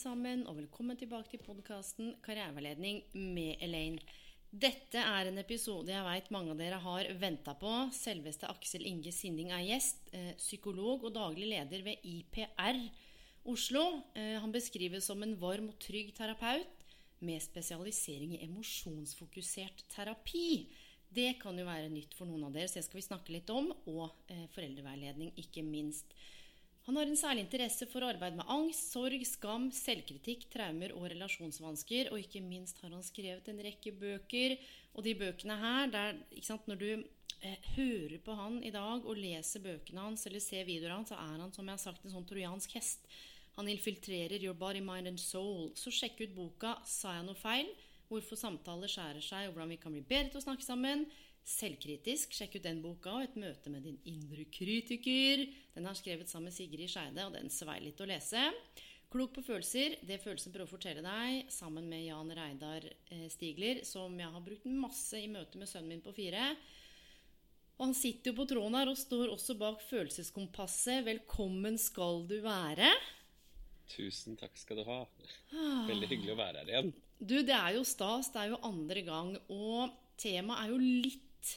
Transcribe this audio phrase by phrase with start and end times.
[0.00, 4.00] Sammen, og velkommen tilbake til podkasten Karriereveiledning med Elaine.
[4.50, 7.70] Dette er en episode jeg veit mange av dere har venta på.
[7.94, 10.08] Selveste Aksel Inge Sinding er gjest.
[10.12, 12.80] Eh, psykolog og daglig leder ved IPR
[13.52, 13.84] Oslo.
[14.14, 16.79] Eh, han beskrives som en varm og trygg terapeut
[17.26, 20.66] med spesialisering i emosjonsfokusert terapi.
[21.10, 23.50] Det kan jo være nytt for noen av dere, så det skal vi snakke litt
[23.50, 23.72] om.
[23.90, 26.14] Og eh, foreldreveiledning, ikke minst.
[26.86, 32.12] Han har en særlig interesse for arbeid med angst, sorg, skam, selvkritikk, traumer og relasjonsvansker.
[32.14, 34.56] Og ikke minst har han skrevet en rekke bøker.
[34.94, 39.18] Og de bøkene her, der, sant, når du eh, hører på han i dag og
[39.18, 42.14] leser bøkene hans eller ser videoene hans, så er han som jeg har sagt, en
[42.14, 43.06] sånn trojansk hest.
[43.60, 45.66] Han infiltrerer your body, mind and soul.
[45.76, 47.74] Så sjekk ut boka 'Sa jeg noe feil?'
[48.08, 51.04] Hvorfor samtaler skjærer seg, og hvordan vi kan bli bedre til å snakke sammen.
[51.44, 52.32] Selvkritisk.
[52.32, 55.44] Sjekk ut den boka og Et møte med din indre kritiker.
[55.74, 58.40] Den har skrevet sammen med Sigrid Skeide, og den svei litt å lese.
[59.12, 59.98] Klok på følelser.
[60.08, 64.40] Det følelsen prøver å fortelle deg, sammen med Jan Reidar eh, Stigler, som jeg har
[64.40, 66.56] brukt masse i møte med sønnen min på fire.
[67.76, 71.04] Og han sitter jo på tråden her og står også bak følelseskompasset.
[71.04, 72.88] Velkommen skal du være.
[73.90, 75.00] Tusen takk skal du ha.
[75.88, 76.92] Veldig hyggelig å være her igjen.
[77.18, 78.30] Du, det er jo stas.
[78.32, 79.34] Det er jo andre gang.
[79.52, 81.54] Og temaet er jo litt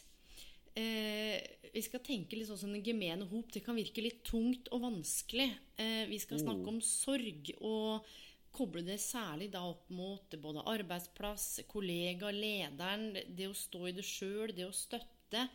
[0.79, 1.37] eh,
[1.73, 3.53] Vi skal tenke litt sånn som en gemene hop.
[3.53, 5.49] Det kan virke litt tungt og vanskelig.
[5.77, 8.13] Eh, vi skal snakke om sorg og
[8.53, 14.05] koble det særlig da opp mot både arbeidsplass, kollega, lederen, det å stå i det
[14.05, 15.47] sjøl, det å støtte.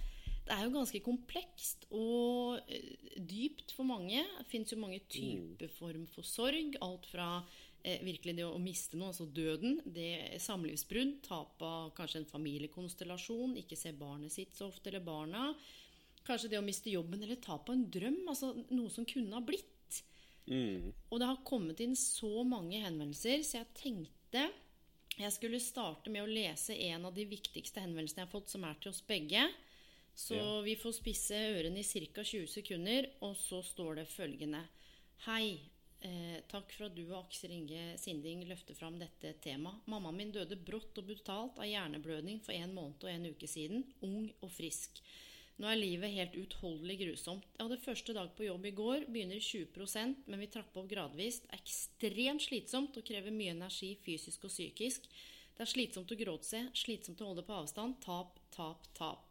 [0.48, 4.22] Det er jo ganske komplekst og eh, dypt for mange.
[4.38, 6.78] Det fins jo mange typer form for sorg.
[6.84, 7.26] Alt fra
[7.82, 13.58] eh, virkelig det å miste noe, altså døden, det samlivsbrudd, tap av kanskje en familiekonstellasjon,
[13.60, 15.50] ikke se barnet sitt så ofte, eller barna.
[16.25, 19.44] Kanskje det å miste jobben eller tap av en drøm, altså noe som kunne ha
[19.44, 20.00] blitt.
[20.48, 20.94] Mm.
[21.12, 24.48] Og det har kommet inn så mange henvendelser, så jeg tenkte
[25.19, 28.64] jeg skulle starte med å lese en av de viktigste henvendelsene jeg har fått, som
[28.64, 29.48] er til oss begge.
[30.19, 30.61] Så Ja.
[30.67, 32.25] vi får spisse ørene i ca.
[32.25, 34.65] 20 sekunder, og så står det følgende.
[35.27, 35.61] Hei.
[36.01, 39.81] Eh, takk for at du og Aksel Inge Sinding løfter fram dette temaet.
[39.87, 43.84] Mammaen min døde brått og brutalt av hjerneblødning for en måned og en uke siden.
[44.03, 45.01] Ung og frisk.
[45.59, 47.45] Nå er livet helt utholdelig grusomt.
[47.56, 50.91] Jeg hadde første dag på jobb i går, begynner i 20% men vi trapper opp
[50.91, 51.41] gradvis.
[51.43, 55.03] Det er ekstremt slitsomt og krever mye energi fysisk og psykisk.
[55.55, 58.00] Det er slitsomt å gråte, seg, slitsomt å holde på avstand.
[58.00, 59.28] Tap, tap, tap.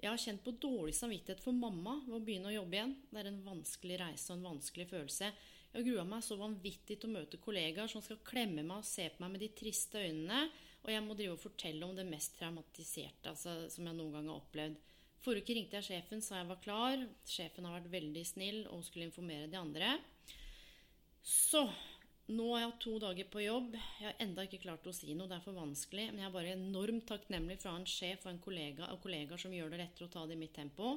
[0.00, 2.94] Jeg har kjent på dårlig samvittighet for mamma ved å begynne å jobbe igjen.
[3.10, 5.28] Det er en vanskelig reise og en vanskelig følelse.
[5.74, 9.06] Jeg grua meg så vanvittig til å møte kollegaer som skal klemme meg og se
[9.12, 10.46] på meg med de triste øynene,
[10.80, 14.30] og jeg må drive og fortelle om det mest traumatiserte altså, som jeg noen gang
[14.32, 14.80] har opplevd.
[15.20, 17.02] Forrige uke ringte jeg sjefen, sa jeg var klar.
[17.28, 19.92] Sjefen har vært veldig snill og skulle informere de andre.
[21.20, 21.66] Så
[22.30, 23.74] nå har jeg hatt to dager på jobb.
[23.98, 25.28] Jeg har enda ikke klart å si noe.
[25.30, 26.10] Det er for vanskelig.
[26.10, 29.54] Men jeg er bare enormt takknemlig fra en sjef og en kollega og kollegaer som
[29.54, 30.94] gjør det lettere å ta det i mitt tempo.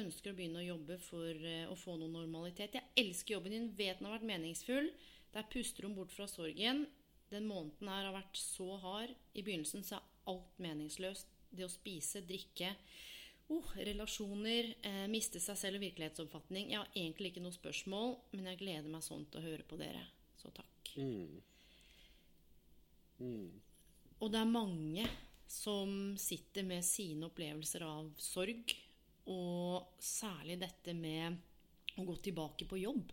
[0.00, 2.78] Ønsker å begynne å jobbe for eh, å få noe normalitet.
[2.78, 4.90] Jeg elsker jobben din, vet den har vært meningsfull.
[5.34, 6.86] Der puster hun bort fra sorgen.
[7.30, 9.14] Den måneden her har vært så hard.
[9.34, 11.30] I begynnelsen så er alt meningsløst.
[11.54, 12.72] Det å spise, drikke,
[13.54, 16.72] oh, relasjoner, eh, miste seg selv og virkelighetsoppfatning.
[16.72, 19.78] Jeg har egentlig ikke noe spørsmål, men jeg gleder meg sånn til å høre på
[19.78, 20.02] dere.
[20.44, 20.94] Så takk.
[21.00, 21.42] Mm.
[23.24, 23.60] Mm.
[24.20, 25.06] Og det er mange
[25.50, 28.74] som sitter med sine opplevelser av sorg,
[29.30, 31.38] og særlig dette med
[32.00, 33.12] å gå tilbake på jobb.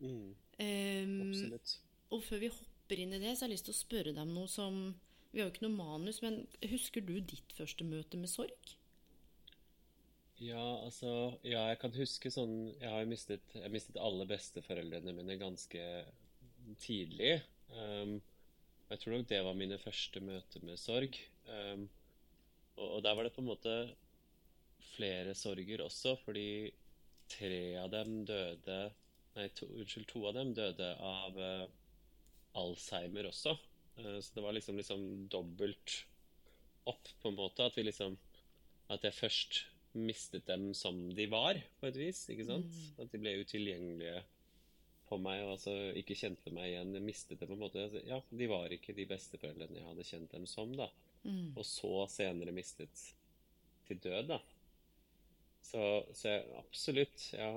[0.00, 0.32] Mm.
[0.58, 1.74] Um, Absolutt.
[2.14, 4.24] og før vi hopper inn i det, så har jeg lyst til å spørre deg
[4.24, 4.80] om noe som
[5.28, 6.38] Vi har jo ikke noe manus, men
[6.70, 8.70] husker du ditt første møte med sorg?
[10.40, 15.12] Ja, altså Ja, jeg kan huske sånn Jeg har jo mistet, jeg mistet alle besteforeldrene
[15.12, 15.82] mine ganske
[16.80, 17.38] tidlig.
[17.72, 18.18] Um,
[18.88, 21.16] jeg tror nok det var mine første møter med sorg.
[21.48, 21.88] Um,
[22.78, 23.74] og, der var det på en måte
[24.94, 26.70] flere sorger også, fordi
[27.28, 28.78] tre av dem døde
[29.36, 31.66] Nei, to, unnskyld, to av dem døde av uh,
[32.58, 33.52] Alzheimer også.
[33.98, 36.00] Uh, så det var liksom, liksom dobbelt
[36.90, 37.68] opp, på en måte.
[37.68, 38.16] At vi liksom
[38.88, 39.60] At jeg først
[39.92, 42.24] mistet dem som de var, på et vis.
[42.32, 42.66] ikke sant?
[42.66, 43.04] Mm.
[43.04, 44.22] At de ble utilgjengelige
[45.08, 46.94] for meg og altså ikke kjente meg igjen.
[46.96, 47.86] Jeg mistet dem på en måte.
[47.86, 50.88] Altså, ja, de var ikke de besteforeldrene jeg hadde kjent dem som, da.
[51.24, 51.56] Mm.
[51.56, 53.02] Og så senere mistet
[53.88, 54.38] til død, da.
[55.64, 55.82] Så,
[56.16, 57.26] så jeg, absolutt.
[57.36, 57.50] Ja,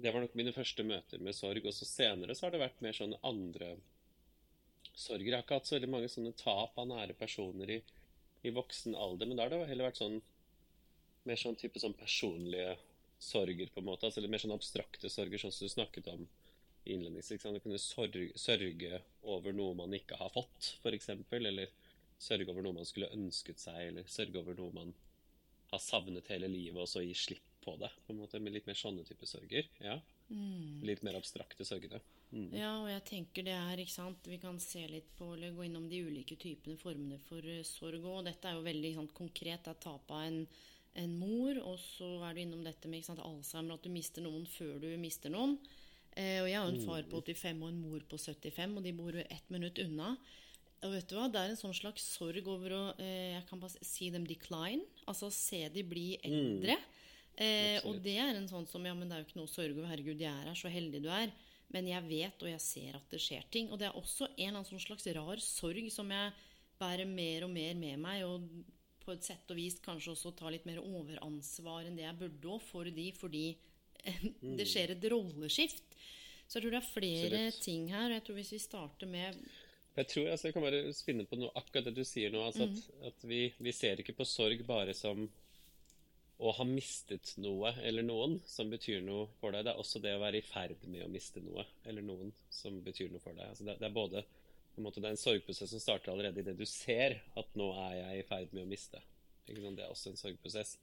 [0.00, 1.64] det var nok mine første møter med sorg.
[1.64, 3.74] Og så senere så har det vært mer sånn andre
[4.94, 5.28] sorger.
[5.28, 7.80] Jeg har ikke hatt så veldig mange sånne tap av nære personer i,
[8.44, 10.20] i voksen alder, men da har det heller vært sånn
[11.28, 12.78] mer sånn type sånn personlige
[13.20, 14.08] sorger, på en måte.
[14.08, 16.26] altså Mer sånn abstrakte sorger, sånn som du snakket om
[16.88, 17.44] innledningsvis.
[17.44, 21.12] Du kunne sørge, sørge, over noe man ikke har fått, f.eks.
[21.36, 21.72] Eller
[22.20, 24.94] sørge over noe man skulle ønsket seg, eller sørge over noe man
[25.70, 27.90] har savnet hele livet, og så gi slipp på det.
[28.06, 29.68] på en måte, Med litt mer sånne type sorger.
[29.80, 30.00] ja.
[30.30, 30.80] Mm.
[30.86, 31.98] Litt mer abstrakte sorgene.
[32.30, 32.52] Mm.
[32.54, 35.64] Ja, og jeg tenker det er ikke sant, Vi kan se litt på, eller gå
[35.66, 38.04] innom de ulike typene formene for uh, sorg.
[38.06, 39.64] Og dette er jo veldig sant, konkret.
[39.64, 40.44] Det er tap av en,
[40.98, 44.46] en, mor, og så er du innom dette med sant, Alzheimer, at du mister noen
[44.50, 45.56] før du mister noen.
[46.18, 47.62] Eh, og jeg har en far på 85 mm.
[47.62, 50.14] og en mor på 75, og de bor ett minutt unna.
[50.80, 53.60] Og vet du hva, Det er en sånn slags sorg over å eh, jeg kan
[53.60, 54.86] bare si dem decline.
[55.10, 56.26] Altså se de bli mm.
[56.30, 56.78] eldre.
[56.80, 56.98] Mm.
[57.40, 59.52] Eh, og det er en sånn som Ja, men det er jo ikke noe å
[59.52, 59.90] sørge over.
[59.92, 61.32] Herregud, jeg er her, så heldig du er.
[61.70, 63.70] Men jeg vet og jeg ser at det skjer ting.
[63.70, 66.32] Og det er også en eller annen slags rar sorg som jeg
[66.80, 68.24] bærer mer og mer med meg.
[68.26, 68.48] Og
[69.10, 72.54] på et sett og vis kanskje også ta litt mer overansvar enn det jeg burde
[72.54, 73.46] òg, for de, fordi
[74.06, 74.54] mm.
[74.60, 75.98] det skjer et rolleskift.
[76.46, 77.64] Så jeg tror det er flere Absolutt.
[77.66, 78.08] ting her.
[78.08, 79.42] Og jeg tror hvis vi starter med
[79.96, 82.44] jeg tror altså, jeg kan bare spinne på noe, akkurat det du sier nå.
[82.46, 82.76] Altså, mm.
[82.78, 85.26] At, at vi, vi, ser ikke på sorg bare som
[86.40, 89.66] å ha mistet noe eller noen som betyr noe for deg.
[89.66, 92.78] Det er også det å være i ferd med å miste noe eller noen som
[92.86, 93.50] betyr noe for deg.
[93.50, 94.24] Altså det, det, er både
[94.78, 98.20] måte, det er en sorgprosess som starter allerede idet du ser at nå er jeg
[98.20, 99.02] i ferd med å miste.
[99.46, 100.76] Det er også en sorgprosess.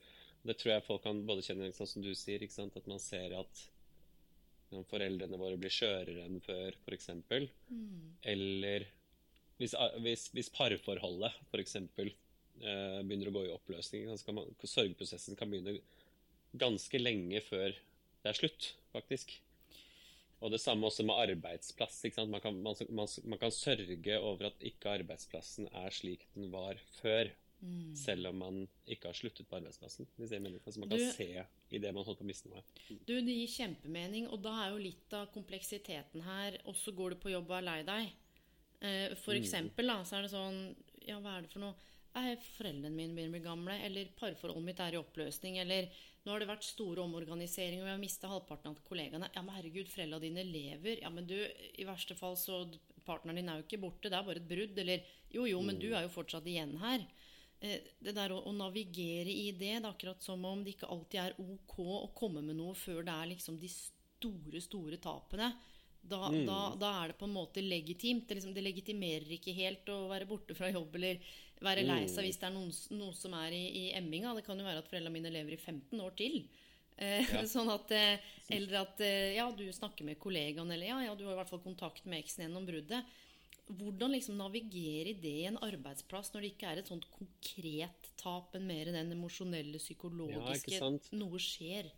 [0.44, 3.63] Det tror jeg folk kan både kjenne sånn som du sier, at man ser at
[4.92, 7.10] foreldrene våre blir skjørere enn før, f.eks.
[7.72, 8.18] Mm.
[8.28, 8.88] Eller
[9.57, 9.74] hvis,
[10.04, 14.12] hvis, hvis parforholdet, f.eks eh, begynner å gå i oppløsning.
[14.19, 15.80] så Man, sorgprosessen kan begynne
[16.57, 19.38] ganske lenge før det er slutt, faktisk.
[20.42, 22.04] Og det samme også med arbeidsplass.
[22.18, 26.78] Man kan, man, man, man, kan, sørge over at ikke arbeidsplassen er slik den var
[27.00, 27.31] før.
[27.57, 27.95] Mm.
[27.98, 30.06] Selv om man ikke har sluttet på arbeidsplassen.
[30.19, 32.62] Altså man kan du, se i det man holder på å miste noe.
[33.07, 37.16] Du, Det gir kjempemening, og da er jo litt av kompleksiteten her Og så går
[37.16, 38.13] du på jobb og er lei deg.
[38.78, 39.42] Eh, for mm.
[39.42, 40.60] eksempel da, så er det sånn
[41.07, 41.74] Ja, hva er det for noe?
[42.19, 45.90] Er foreldrene mine begynner å bli gamle, eller parforholdet mitt er i oppløsning, eller
[46.25, 49.30] nå har det vært store omorganiseringer, og jeg har mista halvparten av kollegaene.
[49.36, 51.00] Ja, men herregud, foreldrene dine lever.
[51.04, 52.66] Ja, men du, i verste fall så
[53.08, 54.80] Partneren din er jo ikke borte, det er bare et brudd.
[54.81, 57.06] Eller jo, jo, men du er jo fortsatt igjen her.
[57.64, 60.90] Eh, det der å, å, navigere i det, det er akkurat som om det ikke
[60.92, 65.54] alltid er ok å komme med noe før det er liksom de store, store tapene.
[66.07, 66.45] Da, mm.
[66.48, 68.27] da, da, er det på en måte legitimt.
[68.27, 71.19] Det, liksom, det, legitimerer ikke helt å være borte fra jobb eller
[71.63, 72.27] være lei seg mm.
[72.27, 74.36] hvis det er noen, noe som er i, i emminga.
[74.38, 76.42] Det kan jo være at foreldrene mine lever i 15 år til.
[76.98, 77.44] Eh, ja.
[77.56, 81.25] sånn at, eh, eller at eh, ja, du snakker med kollegaen, eller ja, ja, du
[81.27, 83.15] har i hvert fall kontakt med eksen gjennom bruddet.
[83.68, 88.11] Hvordan liksom navigere i det i en arbeidsplass når det ikke er et sånt konkret
[88.19, 91.90] tap, men mer den emosjonelle, psykologiske ja, Noe skjer.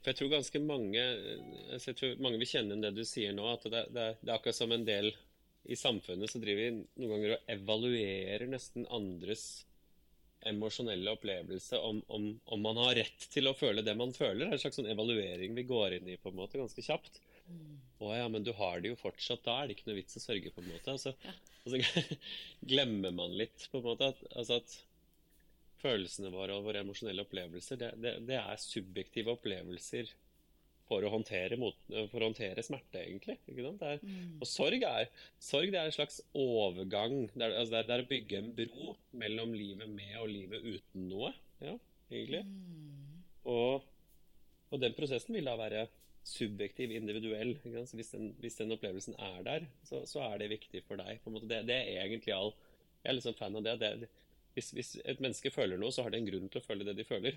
[0.00, 3.36] For jeg tror ganske mange altså jeg tror mange vil kjenne igjen det du sier
[3.36, 3.46] nå.
[3.52, 5.12] At det, det, det, er akkurat som en del
[5.66, 9.46] i samfunnet så driver vi noen ganger og evaluerer nesten andres
[10.46, 14.44] emosjonelle opplevelse om, om, om, man har rett til å føle det man føler.
[14.44, 17.20] Det er en slags sånn evaluering vi går inn i på en måte ganske kjapt.
[17.46, 17.78] Mm.
[18.02, 19.44] Å ja, men du har det jo fortsatt.
[19.46, 20.94] Da er det ikke noe vits å sørge, på en måte.
[20.94, 21.34] Altså, ja.
[21.64, 22.14] altså
[22.72, 24.76] glemmer man litt på en måte at, altså at
[25.82, 30.12] følelsene våre og våre emosjonelle opplevelser, det, det, det, er subjektive opplevelser
[30.86, 31.76] for å håndtere, mot,
[32.12, 33.40] for å håndtere smerte, egentlig.
[33.50, 34.36] Er, mm.
[34.38, 35.08] Og sorg er,
[35.42, 37.24] sorg er, en slags overgang.
[37.32, 41.08] Det er, altså det, er, å bygge en bro mellom livet med og livet uten
[41.10, 41.32] noe.
[41.58, 41.74] Ja,
[42.12, 42.44] egentlig.
[42.46, 43.24] Mm.
[43.50, 43.86] Og,
[44.70, 45.88] og, den prosessen vil da være
[46.26, 47.56] subjektiv, individuell.
[47.64, 51.18] Hvis den, hvis, den, opplevelsen er der, så, så, er det viktig for deg.
[51.42, 52.54] Det, det, er egentlig all
[53.02, 53.76] Jeg er liksom fan av det.
[53.82, 54.12] det
[54.56, 56.96] hvis, hvis, et menneske føler noe, så har det en grunn til å føle det
[56.96, 57.36] de føler.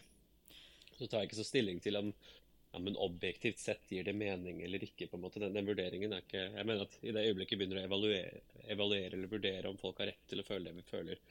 [0.95, 2.13] Så tar jeg ikke så stilling til om
[2.71, 5.07] ja, men objektivt sett gir det mening eller ikke.
[5.07, 5.41] på en måte.
[5.41, 9.13] Den, den, vurderingen er ikke Jeg mener at i det øyeblikket begynner å evaluere, evaluere,
[9.17, 11.23] eller vurdere om folk har rett til å føle det vi føler,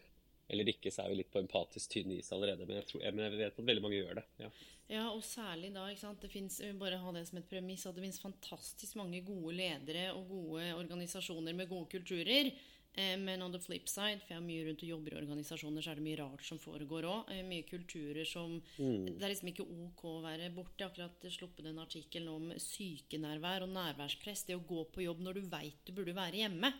[0.48, 2.66] eller ikke, så er vi litt på empatisk tynn is allerede.
[2.66, 4.24] Men jeg, tror, jeg, men jeg vet at veldig mange gjør det.
[4.40, 4.50] Ja,
[4.96, 5.86] ja og særlig da.
[5.92, 9.20] ikke sant, det finnes, Bare ha det som et premiss at det finnes fantastisk mange
[9.26, 12.50] gode ledere og gode organisasjoner med gode kulturer.
[12.94, 15.84] Eh, men on the flip side, for jeg er mye rundt og jobber i organisasjoner,
[15.84, 17.32] så er det mye rart som foregår òg.
[17.46, 20.78] Mye kulturer som Det er liksom ikke ok å være borte.
[20.78, 24.46] Jeg har akkurat sluppet en artikkel om sykenærvær og nærværspress.
[24.48, 26.72] Det å gå på jobb når du veit du burde være hjemme.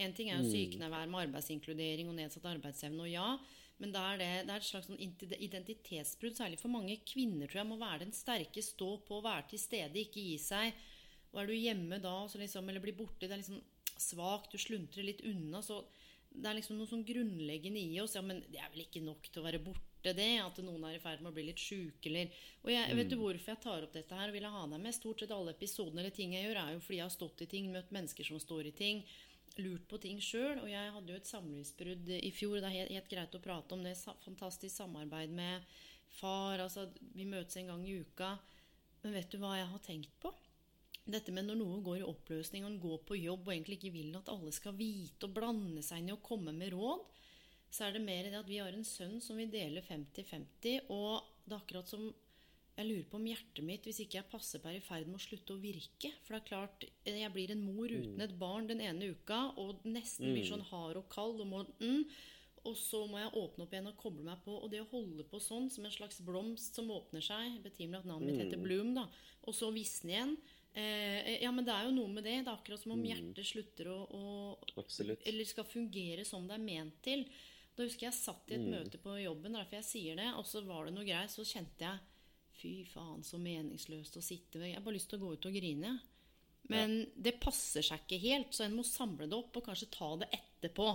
[0.00, 3.38] En ting er jo sykenærvær med arbeidsinkludering og nedsatt arbeidsevne, og ja.
[3.80, 7.62] Men det er det, det er et slags sånn identitetsbrudd, særlig for mange kvinner, tror
[7.62, 10.74] jeg, må være den sterke, stå på, være til stede, ikke gi seg.
[11.32, 13.62] Og er du hjemme da, liksom, eller blir borte, det er liksom
[14.02, 15.62] svak, du sluntrer litt unna.
[15.64, 15.82] Så
[16.30, 18.16] det er liksom noe sånn grunnleggende i oss.
[18.16, 20.28] Ja, men det er vel ikke nok til å være borte, det?
[20.40, 22.30] At noen er i ferd med å bli litt sjuke, eller
[22.62, 23.22] Og jeg, vet du mm.
[23.24, 24.96] hvorfor jeg tar opp dette her og vil ha deg med?
[24.96, 27.50] Stort sett alle episodene eller ting jeg gjør, er jo fordi jeg har stått i
[27.50, 29.02] ting, møtt mennesker som står i ting.
[29.58, 30.62] Lurt på ting sjøl.
[30.62, 32.60] Og jeg hadde jo et samlivsbrudd i fjor.
[32.60, 33.96] Det er helt, helt greit å prate om det.
[34.24, 35.66] Fantastisk samarbeid med
[36.20, 36.62] far.
[36.62, 38.36] Altså, vi møtes en gang i uka.
[39.02, 40.32] Men vet du hva jeg har tenkt på?
[41.12, 43.94] Dette med når noe går i oppløsning, og en går på jobb og egentlig ikke
[43.94, 47.04] vil at alle skal vite og blande seg inn i og komme med råd,
[47.70, 51.22] så er det mer det at vi har en sønn som vi deler 50-50, og
[51.44, 52.10] det er akkurat som
[52.80, 55.18] jeg lurer på om hjertet mitt, hvis ikke jeg passer på, er i ferd med
[55.18, 56.12] å slutte å virke.
[56.24, 58.22] For det er klart, jeg blir en mor uten mm.
[58.24, 60.50] et barn den ene uka, og nesten blir mm.
[60.54, 62.06] sånn hard og kald og må mm,
[62.68, 64.52] og så må jeg åpne opp igjen og koble meg på.
[64.52, 68.08] Og det å holde på sånn, som en slags blomst som åpner seg Betimelig at
[68.10, 69.06] navnet mitt heter Bloom, da.
[69.48, 70.34] Og så visne igjen.
[70.72, 72.36] Eh, ja, men det er jo noe med det.
[72.44, 73.08] Det er akkurat som om mm.
[73.10, 74.84] hjertet slutter å, å
[75.26, 77.24] Eller skal fungere som det er ment til.
[77.74, 78.70] Da husker jeg satt i et mm.
[78.74, 81.32] møte på jobben, derfor jeg sier det, og så var det noe greit.
[81.32, 82.06] Så kjente jeg
[82.60, 85.46] Fy faen, så meningsløst å sitte med Jeg har bare lyst til å gå ut
[85.48, 85.94] og grine.
[86.68, 87.06] Men ja.
[87.26, 90.28] det passer seg ikke helt, så en må samle det opp og kanskje ta det
[90.36, 90.90] etterpå.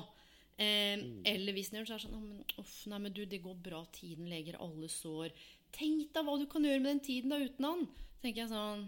[0.61, 1.23] Eh, mm.
[1.27, 3.41] Eller hvis en gjør det, så er det sånn men, uff, nei, men du, det
[3.43, 5.33] går bra, tiden leger alle sår.
[5.75, 7.83] Tenk deg hva du kan gjøre med den tiden da uten han.
[8.21, 8.85] tenker jeg sånn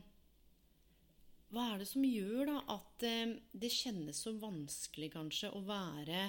[1.54, 6.28] hva er det som gjør da at eh, det kjennes så vanskelig kanskje å være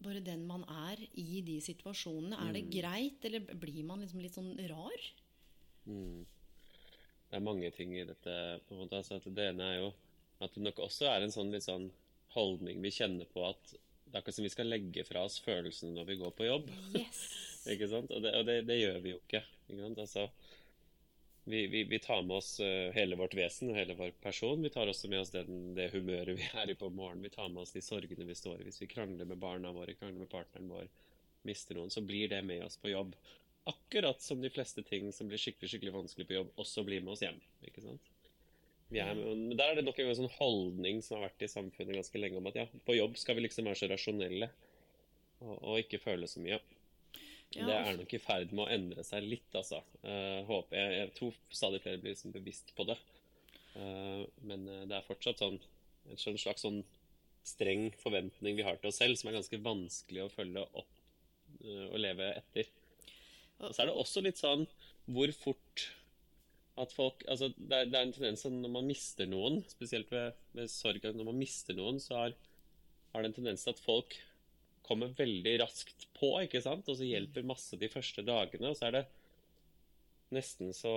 [0.00, 2.38] bare den man er i de situasjonene?
[2.46, 2.70] Er det mm.
[2.72, 5.08] greit, eller blir man liksom litt sånn rar?
[5.84, 6.24] Mm.
[7.30, 8.36] Det er mange ting i dette.
[8.66, 9.02] på en måte.
[9.02, 9.90] Altså, det ene er jo
[10.40, 11.90] at det nok også er en sånn, litt sånn
[12.34, 13.74] holdning vi kjenner på at
[14.10, 16.70] det er akkurat som vi skal legge fra oss følelsene når vi går på jobb.
[16.96, 17.20] Yes.
[17.74, 18.10] ikke sant?
[18.10, 19.44] Og, det, og det, det, gjør vi jo ikke.
[19.68, 20.00] ikke sant?
[20.02, 20.24] Altså,
[21.44, 24.62] vi, vi, vi, tar med oss uh, hele vårt vesen og hele vår person.
[24.62, 27.24] Vi tar også med oss den, det humøret vi er i på morgenen.
[27.24, 28.68] Vi tar med oss de sorgene vi står i.
[28.68, 30.88] Hvis vi krangler med barna våre, krangler med partneren vår,
[31.48, 33.14] mister noen, så blir det med oss på jobb.
[33.70, 37.14] Akkurat som de fleste ting som blir skikkelig skikkelig vanskelig på jobb, også blir med
[37.16, 37.40] oss hjem.
[37.66, 38.10] ikke sant?
[38.90, 42.18] Er, men der er det nok en sånn holdning som har vært i samfunnet ganske
[42.18, 44.48] lenge om at ja, på jobb skal vi liksom være så rasjonelle
[45.44, 46.58] og, og ikke føle så mye.
[47.56, 47.66] Ja.
[47.66, 49.80] Det er nok i ferd med å endre seg litt, altså.
[50.04, 52.96] Uh, håper, jeg, jeg, tror stadig flere blir liksom bevisst på det.
[53.74, 55.58] Uh, men uh, det er fortsatt sånn,
[56.06, 56.82] en sånn slags sånn
[57.46, 60.96] streng forventning vi har til oss selv, som er ganske vanskelig å følge opp
[61.60, 62.68] og leve etter.
[63.58, 64.62] Og så er det også litt sånn
[65.10, 65.88] hvor fort
[66.80, 70.12] at folk altså det, er, det er en tendens at når man mister noen, spesielt
[70.12, 72.36] ved, ved sorg, når man mister noen, så har,
[73.12, 74.16] har det en tendens til at folk
[74.90, 76.88] kommer veldig raskt på, ikke sant?
[76.90, 78.72] og så hjelper masse de første dagene.
[78.72, 79.04] Og så er det
[80.34, 80.94] nesten så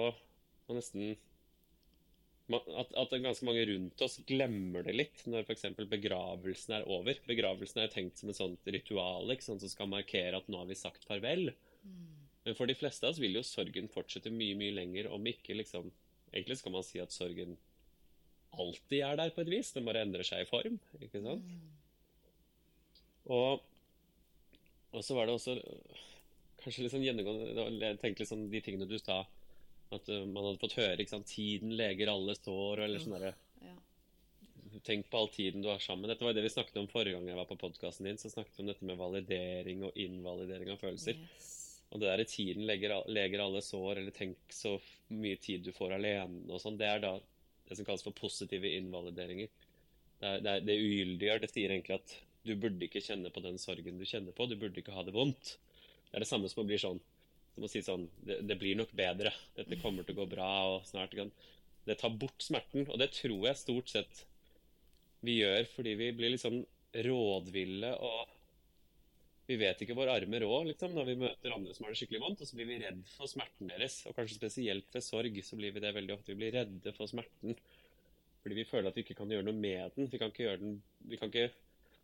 [0.73, 1.15] nesten
[2.53, 5.65] at, at, ganske mange rundt oss glemmer det litt når f.eks.
[5.89, 7.17] begravelsen er over.
[7.27, 10.67] Begravelsen er tenkt som et sånt ritual ikke sant, som skal markere at nå har
[10.69, 11.53] vi sagt farvel.
[11.87, 12.09] Mm.
[12.43, 15.59] Men for de fleste av oss vil jo sorgen fortsette mye mye lenger, om ikke
[15.59, 15.91] liksom
[16.33, 17.51] Egentlig skal man si at sorgen
[18.57, 19.67] alltid er der på et vis.
[19.75, 20.79] Den bare endrer seg i form.
[20.97, 21.45] ikke sant?
[21.45, 21.67] Mm.
[23.37, 23.61] Og
[24.93, 25.55] og så var det også
[26.63, 29.23] kanskje litt sånn gjennomgående Jeg tenkte litt sånn de tingene du sa
[29.93, 33.33] At uh, man hadde fått høre ikke sant, 'Tiden leger alle sår', eller sånn derre
[33.63, 33.75] ja.
[34.87, 36.09] Tenk på all tiden du har sammen.
[36.09, 38.17] Dette var det vi snakket om forrige gang jeg var på podkasten din.
[38.17, 41.19] Så snakket vi om dette med validering og invalidering av følelser.
[41.21, 41.51] Yes.
[41.93, 44.73] Og det derre 'tiden leger, leger, alle sår', eller 'tenk så
[45.13, 47.13] mye tid du får alene' og sånn, det er da
[47.69, 49.47] det som kalles for positive invalideringer.
[50.19, 51.41] Det, er, det, er, det ugyldiggjør.
[51.43, 54.47] Det sier egentlig at du burde ikke kjenne på den sorgen du kjenner på.
[54.49, 55.55] Du burde ikke ha det vondt.
[56.09, 57.01] Det er det samme som å bli sånn
[57.53, 59.31] som å si sånn det, det, blir nok bedre.
[59.57, 60.51] Dette kommer til å gå bra.
[60.73, 61.31] og snart kan
[61.85, 62.87] Det tar bort smerten.
[62.89, 64.23] Og det tror jeg stort sett
[65.23, 68.33] vi gjør fordi vi blir litt sånn rådville og
[69.47, 72.21] vi vet ikke vår arme råd liksom, når vi møter andre som har det skikkelig
[72.23, 72.43] vondt.
[72.43, 74.01] Og så blir vi redd for smerten deres.
[74.07, 76.31] Og kanskje spesielt ved sorg så blir vi det veldig ofte.
[76.31, 77.57] Vi blir redde for smerten
[78.43, 80.09] fordi vi føler at vi ikke kan gjøre noe med den.
[80.11, 81.51] Vi kan ikke gjøre den Vi kan ikke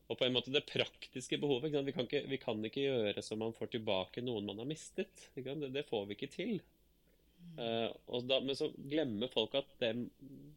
[0.09, 1.69] og på en måte det praktiske behovet.
[1.85, 5.29] Vi kan, ikke, vi, kan ikke, gjøre så man får tilbake noen man har mistet.
[5.35, 6.55] Det, det, får vi ikke til.
[7.39, 7.59] Mm.
[7.61, 9.93] Uh, da, men så glemmer folk at det,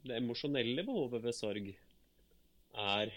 [0.09, 1.69] det emosjonelle behovet ved sorg
[2.73, 3.13] er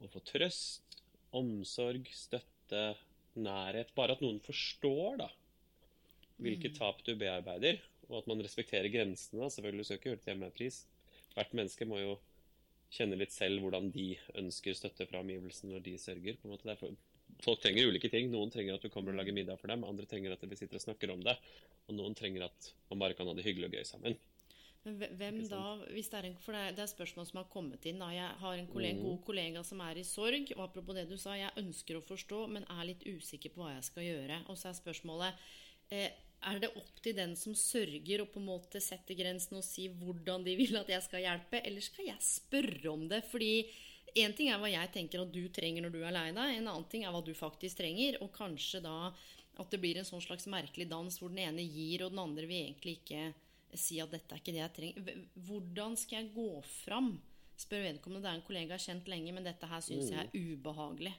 [0.00, 1.02] å få trøst,
[1.36, 2.94] omsorg, støtte,
[3.34, 5.28] nærhet Bare at noen forstår da
[6.42, 9.46] hvilke tap du bearbeider, og at man respekterer grensene.
[9.52, 10.78] Selvfølgelig skal ikke gjøre det til enhver pris.
[11.34, 12.16] Hvert menneske må jo
[12.92, 16.36] kjenne litt selv hvordan de ønsker støtte fra omgivelsene når de sørger.
[16.40, 16.68] på en måte.
[16.68, 16.94] Derfor,
[17.44, 18.30] folk trenger ulike ting.
[18.32, 19.86] Noen trenger at du kommer og lager middag for dem.
[19.88, 21.36] Andre trenger at vi sitter og snakker om det.
[21.88, 24.16] Og noen trenger at man bare kan ha det hyggelig og gøy sammen.
[24.84, 25.62] Men hvem da,
[25.94, 28.10] hvis det er en, for det er, det er spørsmål som har kommet inn da.
[28.12, 31.38] Jeg har en kollega, god kollega som er i sorg, og apropos det du sa,
[31.40, 34.42] jeg ønsker å forstå, men er litt usikker på hva jeg skal gjøre.
[34.52, 35.40] Og så er spørsmålet,
[35.88, 36.10] eh,
[36.50, 39.88] er det opp til den som sørger å på en måte sette grensen og si
[39.88, 43.22] hvordan de vil at jeg skal hjelpe, eller skal jeg spørre om det?
[43.30, 43.52] Fordi
[44.24, 46.68] en ting er hva jeg tenker at du trenger når du er lei deg, en
[46.70, 49.12] annen ting er hva du faktisk trenger, og kanskje da
[49.54, 52.46] at det blir en sånn slags merkelig dans hvor den ene gir, og den andre
[52.50, 53.28] vil egentlig ikke
[53.74, 55.22] si at dette er ikke det jeg trenger.
[55.46, 56.48] Hvordan skal jeg gå
[56.84, 57.14] fram?
[57.58, 58.24] Spør vedkommende.
[58.24, 61.14] Det er en kollega jeg har kjent lenge, men dette her syns jeg er ubehagelig.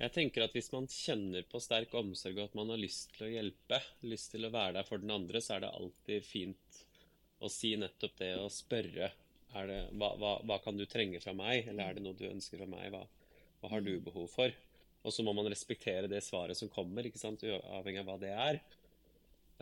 [0.00, 3.28] Jeg tenker at hvis man kjenner på sterk omsorg og at man har lyst til
[3.28, 6.80] å hjelpe, lyst til å være der for den andre, så er det alltid fint
[7.44, 9.12] å si nettopp det og spørre
[9.54, 12.26] er det, hva, hva, hva kan du trenge fra meg, eller er det noe du
[12.26, 12.88] ønsker fra meg?
[12.90, 13.04] Hva,
[13.62, 14.54] hva har du behov for?
[15.04, 17.44] Og så må man respektere det svaret som kommer, ikke sant?
[17.44, 18.58] uavhengig av hva det er.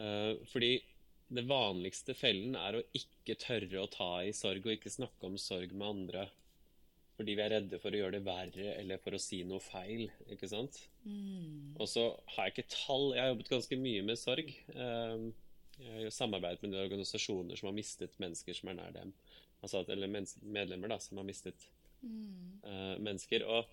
[0.00, 0.78] Eh, fordi
[1.32, 5.36] det vanligste fellen er å ikke tørre å ta i sorg og ikke snakke om
[5.40, 6.26] sorg med andre
[7.16, 10.06] fordi vi er redde for å gjøre det verre eller for å si noe feil.
[10.32, 10.78] ikke sant?
[11.76, 13.12] Og så har jeg ikke tall.
[13.14, 14.52] Jeg har jobbet ganske mye med sorg.
[14.74, 15.30] Eh,
[15.82, 19.12] Jeg har samarbeidet med de organisasjoner som har mistet mennesker som er nær dem.
[19.62, 20.10] Altså, eller
[20.42, 21.64] medlemmer da, som har mistet
[22.02, 22.60] mm.
[23.02, 23.44] mennesker.
[23.48, 23.72] Og,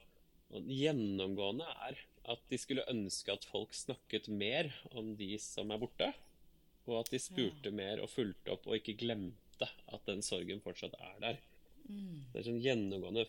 [0.56, 5.82] og gjennomgående er at de skulle ønske at folk snakket mer om de som er
[5.82, 6.10] borte.
[6.88, 10.96] Og at de spurte mer og fulgte opp og ikke glemte at den sorgen fortsatt
[10.98, 11.42] er der.
[11.90, 13.26] Det er sånn gjennomgående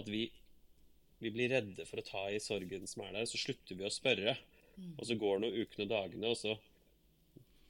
[0.00, 0.24] at vi,
[1.20, 3.92] vi blir redde for å ta i sorgen som er der, så slutter vi å
[3.92, 4.36] spørre.
[4.96, 6.54] Og så går noen ukene og dagene, og så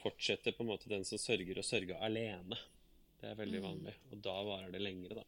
[0.01, 2.59] fortsetter på en måte den som sørger, å sørge alene.
[3.21, 3.95] Det er veldig vanlig.
[4.13, 5.27] Og da varer det lengre, da.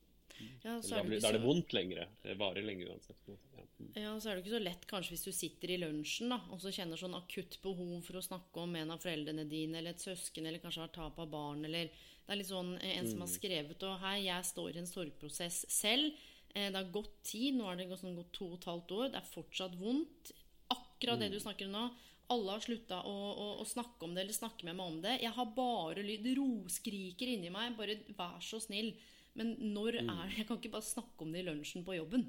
[0.62, 2.07] Ja, så Da, er det blir, ikke da er det vondt lengre.
[2.23, 3.27] Det varer lenge uansett.
[3.29, 3.67] Ja.
[3.83, 3.91] Mm.
[3.99, 6.62] Ja, så er det ikke så lett kanskje hvis du sitter i lunsjen da, og
[6.62, 10.05] så kjenner sånn akutt behov for å snakke om en av foreldrene dine, eller et
[10.05, 11.91] søsken, eller kanskje har tap av barn, eller
[12.27, 14.87] det er litt sånn eh, en som har skrevet og hei, jeg står i en
[14.91, 16.15] sorgprosess selv.
[16.55, 18.95] Eh, Det har gått tid, nå har det gått, sånn, gått to og et halvt
[18.99, 20.33] år, det er fortsatt vondt.
[20.73, 21.85] Akkurat det du snakker om nå.
[22.33, 25.17] Alle har slutta å, å, å snakke om det eller snakke med meg om det.
[25.21, 27.75] Jeg har bare lyd, roskriker inni meg.
[27.77, 28.95] Bare vær så snill.
[29.37, 32.25] Men når er det Jeg kan ikke bare snakke om det i lunsjen på jobben.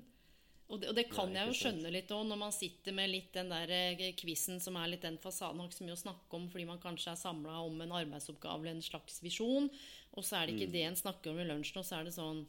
[0.73, 3.29] Og det, og det kan jeg jo skjønne litt òg, når man sitter med litt
[3.35, 5.61] den der eh, quizen som er litt den fasaden.
[5.61, 8.63] Har ikke så mye å snakke om fordi man kanskje er samla om en arbeidsoppgave
[8.65, 9.69] eller en slags visjon.
[10.17, 12.15] Og så er det ikke det en snakker om i lunsjen, og så er det
[12.17, 12.43] sånn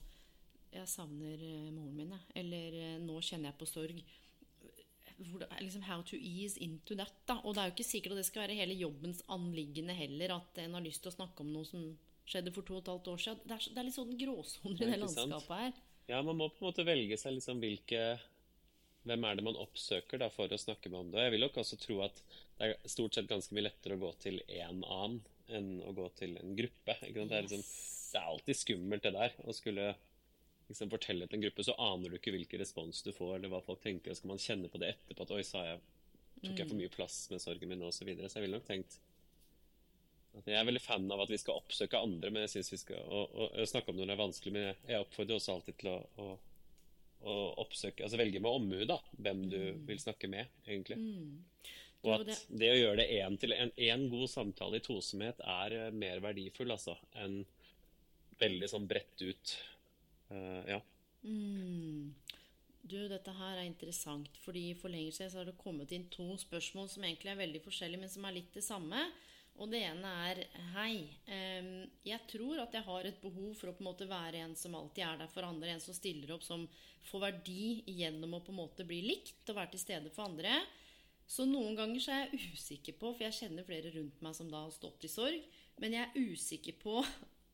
[0.75, 2.27] Jeg savner eh, moren min, jeg.
[2.41, 4.01] Eller eh, nå kjenner jeg på sorg.
[5.15, 7.13] Hvor, liksom How to ease into that.
[7.29, 10.39] da Og det er jo ikke sikkert at det skal være hele jobbens anliggende heller,
[10.41, 11.93] at en har lyst til å snakke om noe som
[12.25, 13.45] skjedde for to og et halvt år siden.
[13.45, 15.83] Det er, det er litt sånn gråsoner i det landskapet her.
[16.07, 18.01] Ja, man må på en måte velge seg liksom hvilke
[19.05, 21.19] Hvem er det man oppsøker da for å snakke med om det?
[21.19, 22.21] Og jeg vil nok også tro at
[22.57, 25.19] det er stort sett ganske mye lettere å gå til en annen
[25.53, 26.95] enn å gå til en gruppe.
[27.03, 27.65] Det, er liksom,
[28.15, 29.35] det er alltid skummelt det der.
[29.45, 29.91] Å skulle
[30.71, 33.61] liksom fortelle til en gruppe, så aner du ikke hvilken respons du får, eller hva
[33.67, 34.15] folk tenker.
[34.15, 35.83] Og skal man kjenne på det etterpå at oi, sa jeg
[36.41, 38.31] tok jeg for mye plass med sorgen min, og så videre.
[38.33, 38.97] Så jeg ville nok tenkt
[40.43, 43.05] jeg er veldig fan av at vi skal oppsøke andre, men jeg synes vi skal
[43.07, 44.53] og, og, snakke om når det er vanskelig.
[44.57, 46.29] Men jeg, oppfordrer også alltid til å, å,
[47.31, 48.99] å oppsøke Altså velge med omhu, da.
[49.15, 50.99] Hvem du vil snakke med, egentlig.
[52.05, 55.39] Og at det- det å gjøre det én til en, en god samtale i tosomhet
[55.41, 57.45] er eh, mer verdifull, altså, enn
[58.41, 59.55] veldig sånn bredt ut.
[60.29, 60.81] Uh, ja.
[61.23, 62.11] Mm.
[62.85, 66.27] Du, dette her er interessant, fordi for lenge siden så har det kommet inn to
[66.37, 69.07] spørsmål som egentlig er veldig forskjellige, men som er litt det samme.
[69.63, 70.41] Og det ene er
[70.75, 71.07] Hei.
[72.03, 74.75] jeg tror at jeg har et behov for å på en måte være en som
[74.75, 75.75] alltid er der for andre.
[75.75, 76.67] En som stiller opp, som
[77.07, 80.59] får verdi gjennom å på en måte bli likt og være til stede for andre.
[81.27, 84.51] Så noen ganger så er jeg usikker på, for jeg kjenner flere rundt meg som
[84.51, 85.47] da har stått i sorg,
[85.81, 86.99] men jeg er usikker på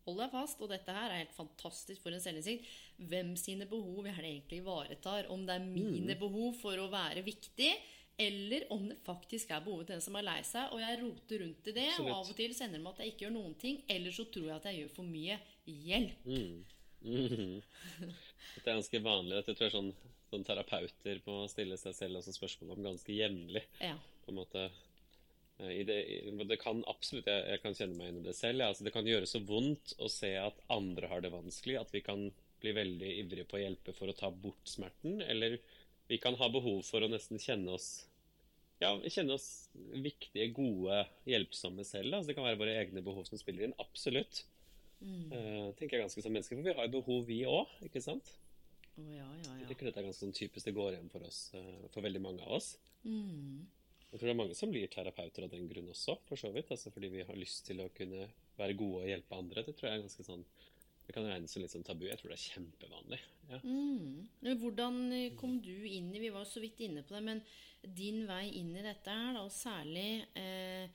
[0.06, 2.64] Hold deg fast, og dette her er helt fantastisk for en selvinnsikt.
[3.10, 5.28] Hvem sine behov er det egentlig ivaretar?
[5.30, 7.68] Om det er mine behov for å være viktig,
[8.20, 11.42] eller om det faktisk er behovet til den som er lei seg, og jeg roter
[11.44, 13.56] rundt i det, og av og til sender det meg at jeg ikke gjør noen
[13.62, 15.40] ting, eller så tror jeg at jeg gjør for mye.
[15.70, 16.28] Hjelp!
[17.00, 17.62] Mhm.
[18.04, 19.38] Dette er ganske vanlig.
[19.38, 19.86] Dette tror jeg sånn,
[20.28, 23.62] sånn terapeuter må stille seg selv også spørsmål om ganske jevnlig.
[23.80, 23.94] Ja.
[24.26, 24.66] på en måte
[25.60, 25.98] Eh, det,
[26.48, 28.62] det kan absolutt, jeg, jeg kan kjenne meg inn i det selv.
[28.62, 28.70] Ja.
[28.70, 32.04] Altså, det kan gjøre så vondt å se at andre har det vanskelig, at vi
[32.04, 32.28] kan
[32.60, 35.20] bli veldig ivrige på å hjelpe for å ta bort smerten.
[35.24, 35.58] Eller
[36.10, 37.90] vi kan ha behov for å nesten kjenne oss
[38.80, 42.14] ja, kjenne oss viktige, gode, hjelpsomme selv.
[42.16, 43.76] Altså, det kan være våre egne behov som spiller inn.
[43.82, 44.44] Absolutt.
[45.00, 45.26] Mm.
[45.32, 47.74] Uh, tenker jeg ganske som mennesker, For vi har jo behov, vi òg.
[47.86, 48.32] Ikke sant?
[48.96, 49.68] Oh, ja, ja, ja.
[49.68, 52.56] Det er ganske sånn typisk det går igjen for oss, uh, for veldig mange av
[52.58, 52.74] oss.
[53.04, 53.68] Mm.
[54.10, 56.72] Jeg tror det er mange som blir terapeuter av den grunn også, for så vidt.
[56.74, 58.26] Altså fordi vi har lyst til å kunne
[58.58, 59.64] være gode og hjelpe andre.
[59.66, 60.48] Det tror jeg er ganske sånn
[61.10, 62.04] det kan regnes som litt sånn tabu.
[62.06, 63.16] Jeg tror det er kjempevanlig.
[63.50, 63.56] Ja.
[63.64, 64.52] Mm.
[64.60, 67.40] Hvordan eh, kom du inn i Vi var så vidt inne på det, men
[67.82, 70.90] din vei inn i dette her, og særlig eh,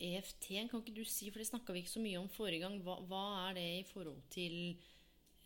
[0.00, 2.78] EFT, kan ikke du si, for det snakka vi ikke så mye om forrige gang,
[2.84, 4.54] hva, hva er det i forhold til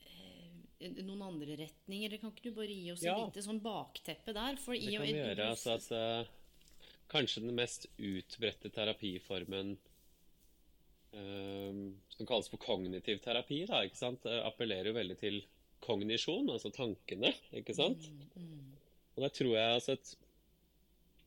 [0.06, 2.18] eh, noen andre retninger?
[2.22, 3.16] Kan ikke du bare gi oss ja.
[3.16, 4.60] et lite sånn bakteppe der?
[4.62, 5.50] For det kan vi gjøre.
[5.50, 6.40] altså at uh,
[7.10, 9.74] Kanskje den mest utbredte terapiformen
[11.12, 11.82] uh,
[12.14, 14.24] som kalles for kognitiv terapi, da, ikke sant?
[14.46, 15.42] appellerer jo veldig til
[15.84, 18.06] kognisjon, altså tankene, ikke sant?
[18.08, 18.70] Mm, mm.
[19.14, 20.14] Og der tror jeg altså et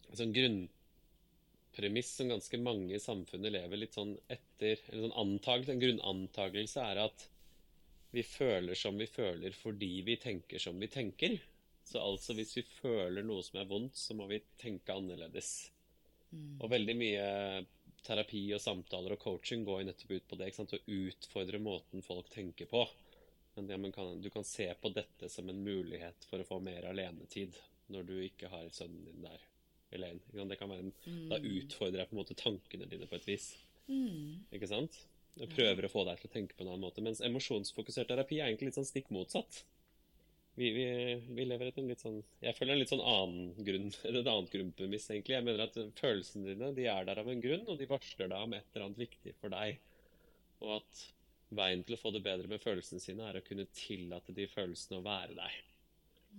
[0.08, 5.76] altså sånn grunnpremiss som ganske mange i samfunnet lever litt sånn etter eller sånn antagelse,
[5.76, 7.28] En grunnantagelse er at
[8.16, 11.38] vi føler som vi føler fordi vi tenker som vi tenker.
[11.84, 15.72] Så altså hvis vi føler noe som er vondt, så må vi tenke annerledes.
[16.32, 16.56] Mm.
[16.60, 17.28] Og veldig mye
[18.08, 20.50] terapi og samtaler og coaching går jo nettopp ut på det.
[20.52, 22.84] Å utfordre måten folk tenker på.
[23.56, 26.90] Men ja, kan, du kan se på dette som en mulighet for å få mer
[26.92, 27.56] alenetid
[27.94, 29.46] når du ikke har sønnen din der
[29.96, 30.48] alene.
[30.52, 31.24] Det kan være en, mm.
[31.32, 33.48] Da utfordrer jeg på en måte tankene dine på et vis.
[33.88, 34.44] Mm.
[34.58, 35.00] Ikke sant?
[35.38, 37.04] Jeg prøver å få deg til å tenke på en annen måte.
[37.06, 39.64] Mens emosjonsfokusert terapi er egentlig litt sånn stikk motsatt
[40.58, 40.86] vi, vi,
[41.30, 44.54] vi, lever etter en litt sånn Jeg føler en litt sånn annen grunn, et annet
[44.56, 45.36] grunnpremiss, egentlig.
[45.36, 48.42] Jeg mener at følelsene dine de er der av en grunn, og de varsler deg
[48.42, 49.78] om et eller annet viktig for deg.
[50.66, 51.04] Og at
[51.62, 54.98] veien til å få det bedre med følelsene sine er å kunne tillate de følelsene
[54.98, 55.60] å være deg.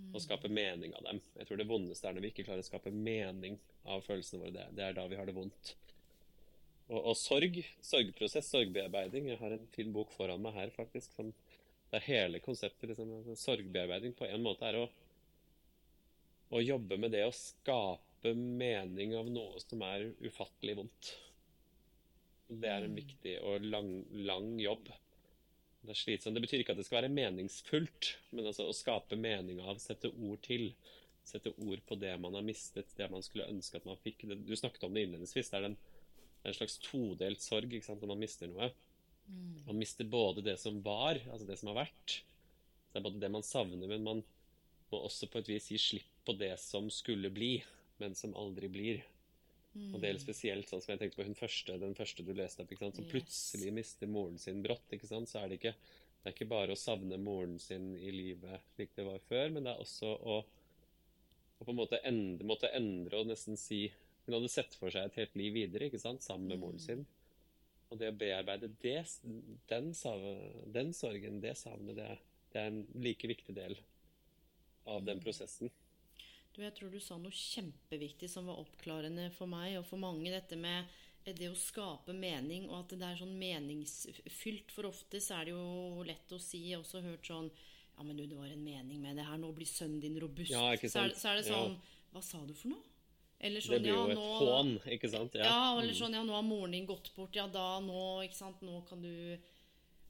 [0.09, 1.21] Og skape mening av dem.
[1.37, 3.59] Jeg tror det vondeste er når vi ikke klarer å skape mening
[3.89, 4.55] av følelsene våre.
[4.55, 5.75] Det, det er da vi har det vondt.
[6.89, 11.33] Og, og sorg, sorgprosess, sorgbearbeiding Jeg har en fin bok foran meg her, faktisk, som
[11.93, 14.85] der hele konseptet liksom, altså, sorgbearbeiding på en måte er å,
[16.53, 21.13] å jobbe med det å skape mening av noe som er ufattelig vondt.
[22.49, 22.99] Det er en mm.
[22.99, 23.93] viktig og lang,
[24.29, 24.89] lang jobb.
[25.89, 26.37] Det er slitsomt.
[26.37, 30.11] Det betyr ikke at det skal være meningsfullt, men altså å skape mening av, sette
[30.13, 30.67] ord til.
[31.25, 34.27] Sette ord på det man har mistet, det man skulle ønske at man fikk.
[34.29, 35.49] Du snakket om det innledningsvis.
[35.49, 35.79] Det er en,
[36.45, 38.69] en slags todelt sorg når man mister noe.
[39.29, 39.65] Mm.
[39.71, 42.19] Man mister både det som var, altså det som har vært.
[42.21, 44.23] Så det er både det man savner, men man
[44.93, 47.55] må også på et vis gi slipp på det som skulle bli,
[47.97, 49.01] men som aldri blir.
[49.79, 49.95] Mm.
[49.95, 52.65] Og det gjelder spesielt sånn som jeg tenkte på hun første, den første du leste
[52.65, 53.11] opp, som yes.
[53.13, 54.95] plutselig mister moren sin brått.
[55.09, 55.75] Så er det ikke,
[56.19, 59.69] det er ikke bare å savne moren sin i livet slik det var før, men
[59.69, 63.87] det er også å, å på en måte endre, måtte endre og nesten si
[64.27, 66.21] Hun hadde sett for seg et helt liv videre ikke sant?
[66.21, 66.85] sammen med moren mm.
[66.85, 67.07] sin.
[67.89, 68.99] Og det å bearbeide det,
[69.71, 69.95] den,
[70.75, 72.19] den, sorgen, det savnet, det,
[72.53, 73.79] det, er en like viktig del
[74.85, 75.73] av den prosessen.
[76.59, 80.27] Du, jeg tror du sa noe kjempeviktig som var oppklarende for meg og for mange.
[80.33, 80.91] Dette med
[81.29, 84.73] det å skape mening, og at det er sånn meningsfylt.
[84.75, 88.03] For ofte så er det jo lett å si, jeg har også hørt sånn Ja,
[88.07, 89.39] men du, det var en mening med det her.
[89.39, 90.51] Nå blir sønnen din robust.
[90.51, 91.95] Ja, så, er, så, er, det sånn ja.
[92.11, 92.83] Hva sa du for noe?
[93.39, 95.39] Eller sånn, det blir jo ja, nå, et hån, ikke sant?
[95.39, 95.47] Ja.
[95.47, 95.99] ja, eller mm.
[96.01, 97.39] sånn Ja, nå har moren din gått bort.
[97.39, 98.67] Ja, da Nå, ikke sant.
[98.67, 99.15] Nå kan du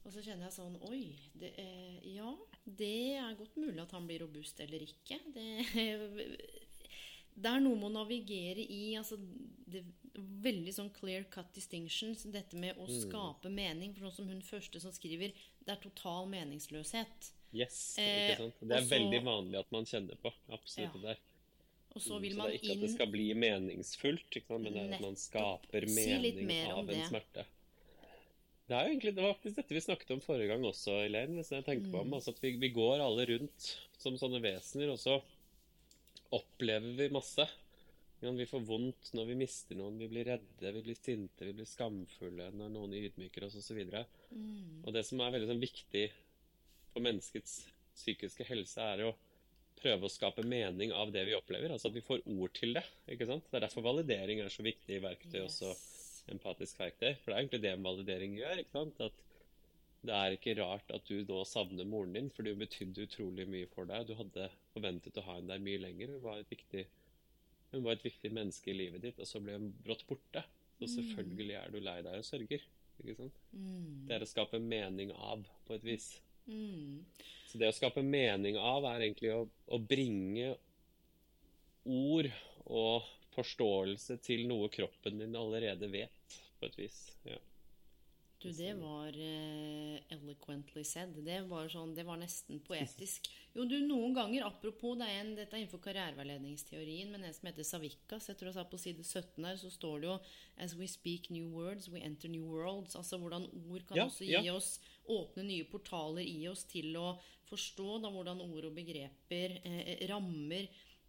[0.05, 1.03] Og så kjenner jeg sånn Oi.
[1.37, 2.31] Det er, ja,
[2.63, 5.19] det er godt mulig at han blir robust eller ikke.
[5.35, 5.47] Det,
[7.43, 9.19] det er noe med å navigere i altså,
[9.69, 9.85] det,
[10.19, 12.25] Veldig sånn clear cut distinctions.
[12.33, 12.95] Dette med å mm.
[13.05, 13.93] skape mening.
[13.95, 17.29] For sånn som hun første som skriver, det er total meningsløshet.
[17.55, 18.59] Yes, ikke sant.
[18.61, 20.31] Det er eh, også, veldig vanlig at man kjenner på.
[20.53, 20.91] Absolutt ja.
[20.95, 21.21] det der.
[21.97, 22.75] Og så vil man inn Så det er ikke inn...
[22.75, 27.07] at det skal bli meningsfullt, men det er at man skaper mening av en det.
[27.09, 27.45] smerte.
[28.69, 31.39] Det er jo egentlig det var faktisk dette vi snakket om forrige gang også, Elaine.
[31.39, 31.93] Hvis jeg tenker mm.
[31.95, 35.15] på altså at vi, vi, går alle rundt som sånne vesener, og så
[36.37, 37.47] opplever vi masse.
[38.21, 41.65] Vi får vondt når vi mister noen, vi blir redde, vi blir sinte, vi blir
[41.65, 43.79] skamfulle når noen ydmyker oss osv.
[43.79, 44.83] Mm.
[44.83, 46.05] og det som er veldig sånn, viktig
[46.91, 47.61] for menneskets
[47.95, 49.13] psykiske helse, er å
[49.79, 51.71] prøve å skape mening av det vi opplever.
[51.73, 52.85] Altså at vi får ord til det.
[53.09, 53.47] ikke sant?
[53.49, 55.57] Det er derfor validering er så viktig verktøy, yes.
[55.63, 55.98] også
[56.33, 57.13] empatisk verktøy.
[57.19, 58.61] For det er egentlig det en validering gjør.
[58.61, 59.01] ikke sant?
[59.03, 59.25] At
[60.05, 63.67] det er ikke rart at du nå savner moren din, for det betydde utrolig mye
[63.73, 64.07] for deg.
[64.07, 66.13] Du hadde forventet å ha henne der mye lenger.
[66.15, 66.85] Hun var, et viktig,
[67.73, 70.45] hun var et viktig menneske i livet ditt, og så ble hun brått borte.
[70.79, 70.93] Så mm.
[70.95, 72.63] selvfølgelig er du lei deg og sørger.
[73.03, 73.43] ikke sant?
[73.51, 74.07] Mm.
[74.07, 76.09] Det er å skape mening av, på et vis.
[76.47, 77.03] Mm.
[77.49, 80.53] Så det å skape mening av er egentlig å, å bringe
[81.89, 82.29] ord
[82.69, 86.18] og forståelse til noe kroppen din allerede vet,
[86.59, 86.99] på et vis.
[87.27, 87.39] Ja.
[88.39, 91.11] Du, det var uh, eloquently said.
[91.25, 93.25] Det var, sånn, det var nesten poetisk.
[93.51, 97.49] Jo, du, noen ganger, apropos det er en, Dette er innenfor karriereveiledningsteorien, men en som
[97.49, 98.29] heter Savikas.
[98.31, 100.15] Jeg tror jeg sa på side 17 her, så står det jo
[100.63, 102.95] As we speak new words, we enter new worlds.
[102.95, 104.55] Altså hvordan ord kan Ja, også gi ja.
[104.55, 104.77] oss
[105.09, 107.17] Åpne nye portaler i oss til å
[107.49, 110.67] forstå da hvordan ord og begreper, eh, rammer,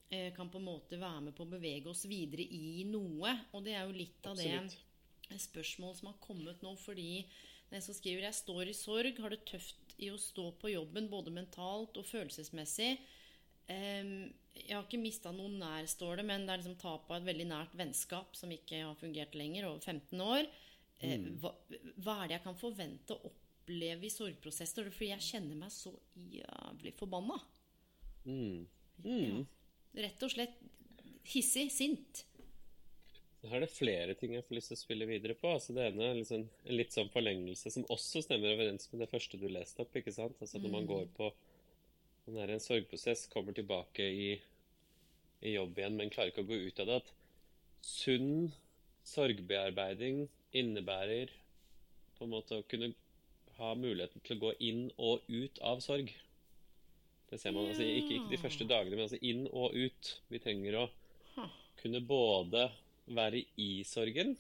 [0.09, 3.35] eh, kan på en måte være med på å bevege oss videre i noe.
[3.53, 4.90] Og det er jo litt av det Absolutt.
[5.39, 7.27] Spørsmål som har kommet nå fordi
[7.71, 11.09] den som skriver 'Jeg står i sorg, har det tøft i å stå på jobben
[11.09, 12.99] både mentalt og følelsesmessig'.
[13.71, 17.21] Um, jeg har ikke mista noen nær, står det, men det er liksom tap av
[17.21, 20.49] et veldig nært vennskap som ikke har fungert lenger, over 15 år.
[21.01, 21.55] Eh, hva,
[22.03, 24.91] hva er det jeg kan forvente å oppleve i sorgprosesser?
[24.91, 27.39] Fordi jeg kjenner meg så jævlig forbanna.
[28.27, 28.67] Mm.
[29.07, 29.45] Ja.
[30.03, 30.59] Rett og slett
[31.31, 32.25] hissig, sint.
[33.41, 35.49] Her er det flere ting jeg får lyst til å spille videre på.
[35.57, 39.09] Altså det ene er liksom en litt sånn forlengelse som også stemmer overens med det
[39.09, 39.97] første du leste opp.
[39.97, 40.37] ikke sant?
[40.45, 41.31] Altså Når man går på
[42.31, 44.31] man er i en sorgprosess, kommer tilbake i,
[45.43, 46.99] i jobb igjen, men klarer ikke å gå ut av det.
[47.01, 48.53] At sunn
[49.09, 51.33] sorgbearbeiding innebærer
[52.19, 52.93] på en måte å kunne
[53.57, 56.13] ha muligheten til å gå inn og ut av sorg.
[57.31, 60.13] Det ser man altså ikke, ikke de første dagene, men altså inn og ut.
[60.31, 60.87] Vi trenger å
[61.81, 62.69] kunne både
[63.11, 64.37] være i sorgen,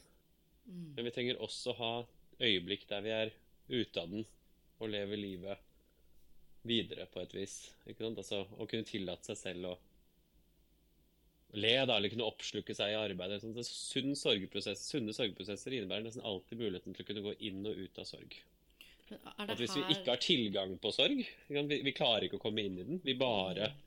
[0.70, 1.92] men vi trenger også ha
[2.40, 3.32] øyeblikk der vi er
[3.70, 4.26] ute av den
[4.80, 5.66] og lever livet
[6.66, 7.56] videre på et vis.
[7.88, 8.20] Ikke sant?
[8.20, 9.74] Altså å kunne tillate seg selv å
[11.58, 13.40] le, da, eller kunne oppslukke seg i arbeidet.
[13.42, 17.80] Sånn, sunn sorgprosess, sunne sorgprosesser innebærer nesten alltid muligheten til å kunne gå inn og
[17.80, 18.36] ut av sorg.
[19.10, 22.78] At hvis vi ikke har tilgang på sorg, vi, vi klarer ikke å komme inn
[22.78, 23.78] i den, vi bare eh,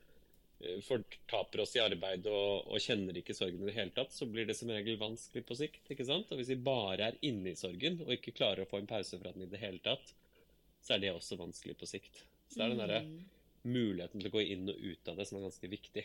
[0.86, 4.46] fortaper oss i arbeid og, og kjenner ikke sorgen i det hele tatt, så blir
[4.48, 5.90] det som regel vanskelig på sikt.
[5.90, 6.30] ikke sant?
[6.32, 9.18] Og hvis vi bare er inne i sorgen og ikke klarer å få en pause
[9.20, 10.14] fra den i det hele tatt,
[10.84, 12.24] så er det også vanskelig på sikt.
[12.48, 13.02] Så det er den derre
[13.64, 16.04] muligheten til å gå inn og ut av det som er ganske viktig.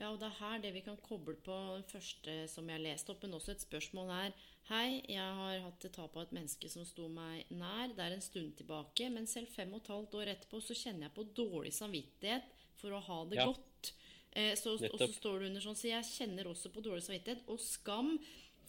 [0.00, 3.12] Ja, og det er her det vi kan koble på den første som jeg leste
[3.12, 4.36] opp, men også et spørsmål her.
[4.70, 7.92] Hei, jeg har hatt et tap av et menneske som sto meg nær.
[7.96, 11.08] Det er en stund tilbake, men selv fem og et halvt år etterpå så kjenner
[11.08, 12.48] jeg på dårlig samvittighet
[12.80, 13.46] for å ha det Ja.
[13.50, 13.66] godt.
[14.32, 17.48] Eh, så, og så står det under sånn, så jeg kjenner også på dårlig samvittighet
[17.50, 18.14] og skam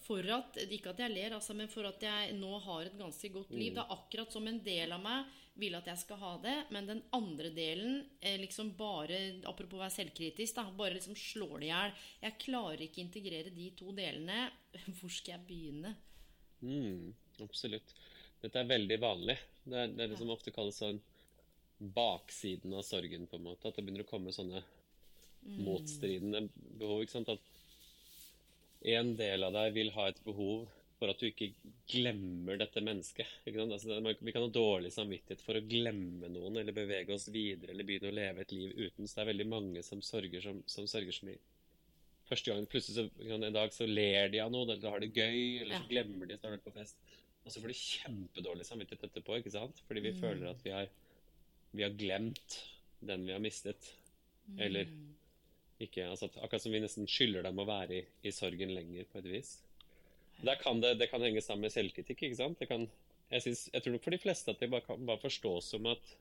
[0.02, 3.30] for at Ikke at jeg ler, altså, men for at jeg nå har et ganske
[3.32, 3.76] godt liv.
[3.76, 5.30] Det er akkurat som en del av meg
[5.62, 9.20] vil at jeg skal ha det, men den andre delen eh, liksom bare
[9.50, 11.96] Apropos å være selvkritisk, da, bare liksom slår det i hjel.
[12.24, 14.48] Jeg klarer ikke integrere de to delene.
[14.98, 15.94] Hvor skal jeg begynne?
[16.66, 17.12] Mm,
[17.46, 17.94] absolutt.
[18.42, 19.38] Dette er veldig vanlig.
[19.64, 21.02] Det er det er det som ofte kalles sånn
[21.82, 23.70] baksiden av sorgen, på en måte.
[23.70, 24.64] At det begynner å komme sånne
[25.42, 26.46] motstridende
[26.80, 27.02] behov.
[27.04, 27.32] ikke sant?
[27.34, 30.70] At en del av deg vil ha et behov
[31.02, 31.50] for at du ikke
[31.90, 33.30] glemmer dette mennesket.
[33.50, 37.88] Altså, vi kan ha dårlig samvittighet for å glemme noen, eller bevege oss videre, eller
[37.88, 39.08] begynne å leve et liv uten.
[39.08, 41.42] Så det er veldig mange som sørger som, som sørger så mye.
[42.30, 45.40] Første gang plutselig så, en dag så ler de av noe, eller har det gøy,
[45.64, 47.02] eller så glemmer de at de har vært på fest.
[47.42, 49.82] Og så får de kjempedårlig samvittighet etterpå, ikke sant?
[49.88, 50.92] Fordi vi føler at vi har,
[51.74, 52.60] vi har glemt
[53.02, 53.90] den vi har mistet.
[54.62, 54.86] Eller
[55.86, 59.22] ikke altså, Akkurat som vi nesten skylder dem å være i, i sorgen lenger, på
[59.22, 59.54] et vis.
[60.62, 62.62] Kan det, det kan henge sammen med selvkritikk, ikke sant?
[62.70, 62.88] Kan,
[63.30, 65.88] jeg, synes, jeg tror nok for de fleste at det bare kan bare forstås som
[65.92, 66.16] at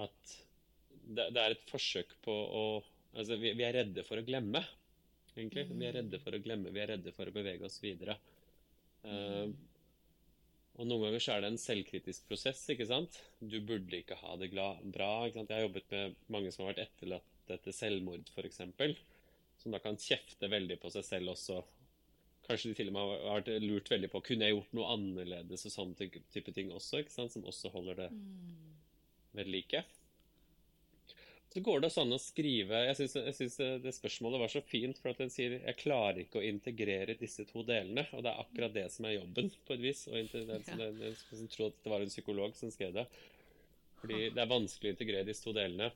[0.00, 0.36] at
[1.02, 2.64] det, det er et forsøk på å
[3.12, 4.62] Altså, vi, vi er redde for å glemme,
[5.34, 5.66] egentlig.
[5.68, 8.14] Vi er redde for å glemme, vi er redde for å bevege oss videre.
[9.04, 9.52] Uh,
[10.80, 13.18] og noen ganger så er det en selvkritisk prosess, ikke sant?
[13.36, 15.10] Du burde ikke ha det bra.
[15.26, 15.52] ikke sant?
[15.52, 18.60] Jeg har jobbet med mange som har vært etterlatt etter selvmord, f.eks.
[19.62, 21.62] Som da kan kjefte veldig på seg selv også.
[22.46, 25.66] Kanskje de til og med har vært lurt veldig på kunne jeg gjort noe annerledes
[25.68, 27.04] og sånne type ting også?
[27.10, 28.08] Som også holder det
[29.36, 29.84] ved like.
[31.52, 35.18] Så går det sånn å skrive Jeg syns, det spørsmålet var så fint, for at
[35.20, 38.06] den sier jeg klarer ikke å integrere disse to delene.
[38.16, 40.06] Og det er akkurat det som er jobben, på et vis.
[40.08, 43.04] Og det, jeg tror at det var en psykolog som skrev det.
[44.00, 45.92] Fordi det er vanskelig å integrere disse to delene.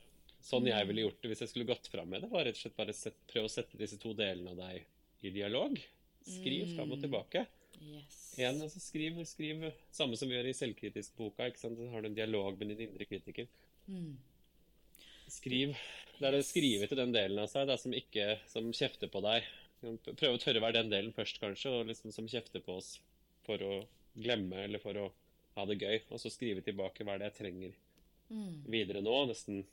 [0.46, 2.62] Sånn jeg ville gjort det hvis jeg skulle gått fram med det, var rett og
[2.62, 5.74] slett bare set, prøve å sette disse to delene av deg i dialog.
[6.26, 7.42] Skriv fram og tilbake.
[7.82, 8.16] Yes.
[8.40, 11.48] En, altså skriv, skriv samme som vi gjør i selvkritisk boka.
[11.50, 11.78] ikke sant?
[11.78, 13.50] Så har du en dialog med din indre kritiker.
[15.30, 15.74] Skriv.
[16.16, 19.22] Det er å skrive til den delen av seg da, som ikke som kjefter på
[19.26, 19.46] deg.
[19.82, 22.96] Prøve å tørre være den delen først, kanskje, og liksom som kjefter på oss
[23.46, 23.80] for å
[24.16, 25.10] glemme eller for å
[25.58, 26.04] ha det gøy.
[26.10, 27.76] Og så skrive tilbake hva er det jeg trenger
[28.70, 29.18] videre nå.
[29.30, 29.64] Nesten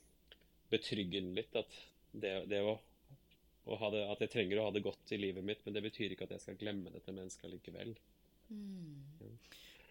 [0.71, 1.79] betrygge den litt at
[2.11, 2.77] det, det å
[3.63, 6.11] å det, at jeg trenger å ha det godt i livet mitt, men det betyr
[6.13, 7.93] ikke at jeg skal glemme dette mennesket likevel.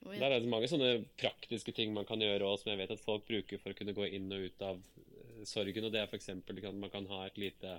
[0.02, 2.92] Og Der er det mange sånne praktiske ting man kan gjøre også, som jeg vet
[2.92, 5.86] at folk bruker for å kunne gå inn og ut av eh, sorgen.
[5.86, 6.28] Og det er f.eks.
[6.34, 7.78] at man kan ha et lite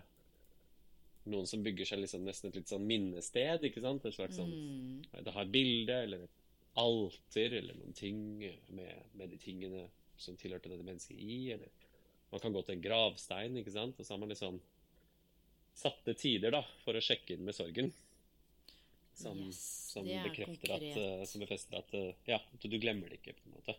[1.24, 3.64] Noen som bygger seg liksom nesten et litt sånn minnested.
[3.64, 4.04] ikke sant?
[4.04, 6.42] Et slags sånn Det har et bilde eller et
[6.80, 9.86] alter eller noen ting med, med de tingene
[10.20, 11.38] som tilhørte dette mennesket i.
[11.56, 11.72] Eller
[12.34, 14.00] man kan gå til en gravstein, ikke sant?
[14.00, 14.58] og så har man liksom
[15.78, 17.92] satte tider da, for å sjekke inn med sorgen.
[19.14, 19.60] Som, Yes,
[19.94, 23.36] som er bekrefter at, eh, som befester at uh, ja, at du glemmer det ikke.
[23.38, 23.76] på en måte.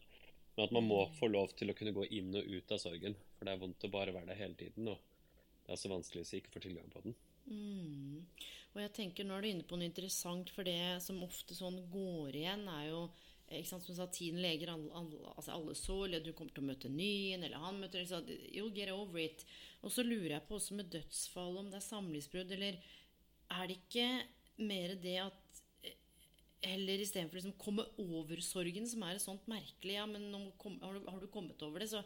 [0.54, 3.16] Men at man må få lov til å kunne gå inn og ut av sorgen.
[3.34, 4.92] For det er vondt å bare være der hele tiden.
[4.92, 5.00] Og
[5.66, 7.16] det er så vanskelig hvis jeg ikke får tilgang på den.
[8.76, 11.82] og jeg tenker Nå er du inne på noe interessant, for det som ofte sånn
[11.90, 13.02] går igjen, er jo
[13.52, 16.64] ikke sant, Som sa, tiden leger alle, alle, altså alle sår, eller du kommer til
[16.64, 19.44] å møte en ny eller han møter så, You'll get over it.
[19.84, 22.80] Og så lurer jeg på også med dødsfall, om det er samlivsbrudd, eller
[23.54, 24.08] er det ikke
[24.64, 25.98] mer det at eh,
[26.64, 30.78] Heller istedenfor liksom komme over sorgen, som er et sånt merkelig Ja, men nå kom,
[30.80, 32.00] har, du, har du kommet over det, så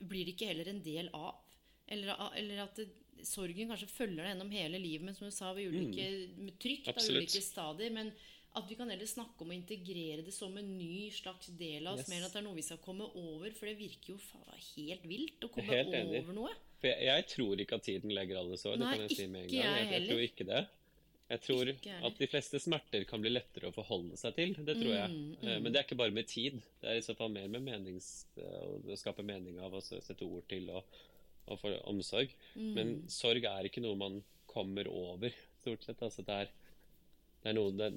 [0.00, 1.42] blir det ikke heller en del av.
[1.90, 2.88] Eller, eller at det,
[3.26, 6.06] sorgen kanskje følger deg gjennom hele livet, men som du sa, ved ulike
[6.38, 6.52] mm.
[6.62, 7.92] trykk ulike stadier.
[7.92, 8.12] Men
[8.58, 11.94] at vi kan heller snakke om å integrere det som en ny slags del av
[11.94, 12.08] oss, Yes.
[12.10, 13.50] mer enn at det er noe vi skal komme over.
[13.54, 16.24] For det virker jo faen, helt vilt å komme Helt enig.
[16.24, 16.50] over noe.
[16.80, 18.76] For jeg, jeg tror ikke at tiden legger alle sår.
[18.80, 19.60] Det kan jeg si med en gang.
[19.60, 20.62] jeg Jeg, jeg tror ikke det.
[21.30, 21.68] Jeg tror
[22.08, 24.54] at de fleste smerter kan bli lettere å forholde seg til.
[24.66, 25.10] Det tror jeg.
[25.14, 25.62] Mm, mm.
[25.62, 26.56] Men det er ikke bare med tid.
[26.82, 30.26] Det er i så fall mer med menings, eh, å skape mening av, og sette
[30.26, 30.82] ord til og,
[31.46, 32.34] og få omsorg.
[32.56, 32.72] Mm.
[32.74, 34.18] Men sorg er ikke noe man
[34.50, 35.30] kommer over,
[35.62, 36.02] stort sett.
[36.02, 36.50] Altså det, er,
[37.40, 37.90] det er noe det,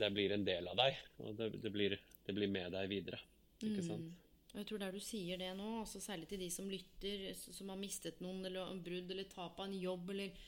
[0.00, 1.94] det, blir en del av deg, og det, det, blir,
[2.26, 3.20] det blir med deg videre.
[3.62, 4.08] Ikke sant?
[4.08, 4.24] Mm.
[4.48, 7.70] Og jeg tror der du sier det nå, også særlig til de som lytter, som
[7.70, 10.46] har mistet noen, eller en brudd, eller tap av en jobb, eller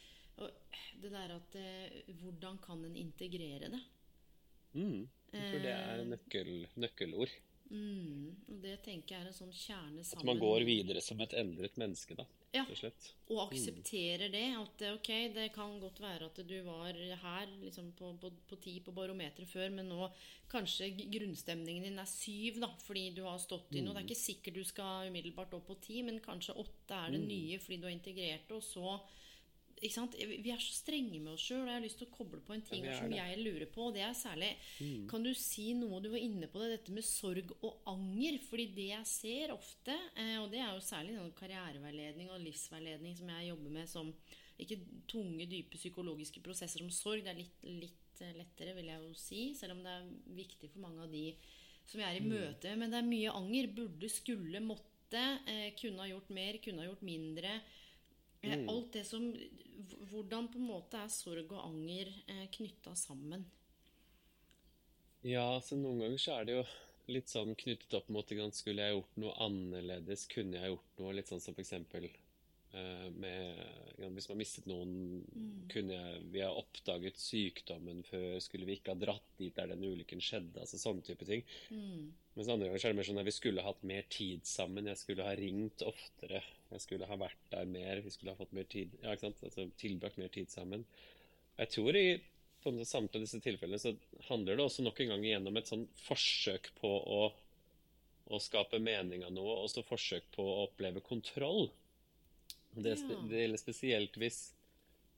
[1.03, 3.81] Det der at eh, Hvordan kan en integrere det?
[4.73, 5.03] Mm.
[5.35, 6.07] Jeg tror det er Eh.
[6.09, 7.35] nøkkel, nøkkelord.
[7.71, 11.35] Mm, og det tenker jeg er en sånn kjerne At man går videre som et
[11.39, 12.25] endret menneske, da.
[12.51, 12.65] Ja.
[12.67, 13.11] Og.
[13.31, 14.43] Og aksepterer det.
[14.59, 18.75] At ok, det kan godt være at du var her liksom på, på, på ti
[18.83, 20.09] på barometeret før, men nå
[20.51, 23.95] kanskje grunnstemningen din er syv, da, fordi du har stått i noe.
[23.95, 27.23] Det er ikke sikkert du skal umiddelbart opp på ti, men kanskje åtte er det
[27.23, 28.99] nye fordi du har integrert det, og så?
[29.81, 32.53] Vi er så strenge med oss sjøl, og jeg har lyst til å koble på
[32.53, 33.17] en ting Ja, vi som det.
[33.17, 33.87] jeg lurer på.
[33.89, 34.51] og Det er særlig
[35.09, 38.39] Kan du si noe Du var inne på det, dette med sorg og anger.
[38.49, 43.29] fordi det jeg ser ofte, eh, og det er jo særlig karriereveiledning og livsveiledning som
[43.29, 44.13] jeg jobber med som
[44.61, 44.77] ikke
[45.09, 47.25] tunge, dype psykologiske prosesser som sorg.
[47.25, 50.71] Det er litt, litt eh, lettere, vil jeg jo si, selv om det er viktig
[50.75, 51.35] for mange av de
[51.89, 52.79] som jeg er i møte med.
[52.85, 53.71] Men det er mye anger.
[53.81, 55.23] Burde, skulle, måtte.
[55.51, 57.57] Eh, kunne ha gjort mer, kunne ha gjort mindre.
[58.43, 59.27] Eh, Alt det som
[60.11, 63.45] Hvordan på en måte er sorg og anger eh, knytta sammen?
[65.27, 66.65] Ja, så noen ganger så er det jo
[67.11, 70.27] litt sånn knyttet opp mot Skulle jeg gjort noe annerledes?
[70.31, 72.09] Kunne jeg gjort noe litt sånn som for eksempel
[72.73, 74.93] med Hvis man mistet noen
[75.73, 78.39] Kunne jeg Vi ha oppdaget sykdommen før.
[78.45, 80.63] Skulle vi ikke ha dratt dit der den ulykken skjedde?
[80.63, 81.43] Altså sånne type ting.
[82.37, 84.91] Mens andre ganger så er det mer sånn at vi skulle hatt mer tid sammen.
[84.93, 86.43] Jeg skulle ha ringt oftere.
[86.71, 88.03] Jeg skulle ha vært der mer.
[88.05, 89.43] Vi skulle ha fått mer tid Ja, ikke sant?
[89.51, 90.87] Altså tilbrakt mer tid sammen.
[91.59, 92.07] Jeg tror i
[92.61, 93.95] på samtlige disse tilfellene så
[94.29, 97.21] handler det også nok en gang igjennom et sånn forsøk på å,
[98.29, 101.71] å skape mening av noe, og så forsøk på å oppleve kontroll.
[102.71, 104.41] Det, spe- det gjelder spesielt hvis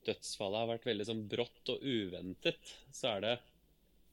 [0.06, 3.34] dødsfallet har vært veldig sånn brått og uventet, så er det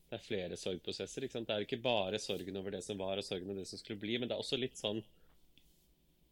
[0.10, 1.24] det er flere sorgprosesser.
[1.26, 1.48] ikke sant?
[1.50, 4.02] Det er ikke bare sorgen over det som var, og sorgen over det som skulle
[4.02, 5.04] bli, men det er også litt sånn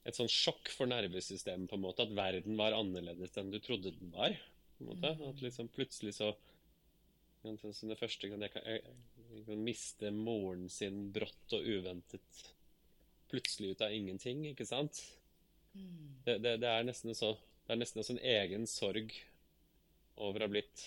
[0.07, 3.91] et sånn sjokk for nervesystemet, på en måte, at verden var annerledes enn du trodde
[3.91, 4.33] den var.
[4.77, 5.11] på en måte.
[5.29, 6.31] At liksom plutselig så
[7.43, 8.95] som det første kan jeg, kan, jeg,
[9.31, 12.41] jeg kan miste moren sin brått og uventet
[13.31, 14.99] plutselig ut av ingenting, ikke sant?
[16.25, 17.33] Det, det, det er nesten så
[17.67, 19.13] Det er nesten en egen sorg
[20.17, 20.83] over å ha blitt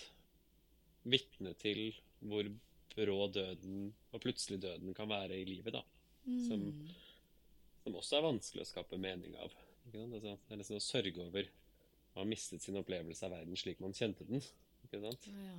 [1.07, 2.49] vitne til hvor
[2.91, 5.83] brå døden og plutselig døden kan være i livet, da.
[6.47, 6.65] Som,
[7.83, 9.53] som også er vanskelig å skape mening av.
[9.85, 13.79] Altså, det er nesten å sørge over å ha mistet sin opplevelse av verden slik
[13.81, 14.43] man kjente den.
[14.91, 15.27] Ikke sant?
[15.31, 15.51] Ja.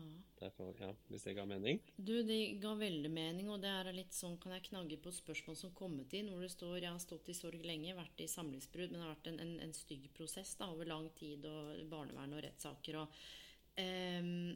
[0.42, 1.78] Derfor, ja, hvis det ga mening.
[1.96, 5.56] Du, det ga veldig mening, og det er litt sånn kan jeg knagge på spørsmål
[5.56, 8.90] som kommet inn, hvor det står jeg har stått i sorg lenge, vært i samlivsbrudd,
[8.92, 12.34] men det har vært en, en, en stygg prosess da, over lang tid, og barnevern
[12.36, 12.98] og rettssaker.
[13.00, 13.22] Og,
[13.80, 14.50] um,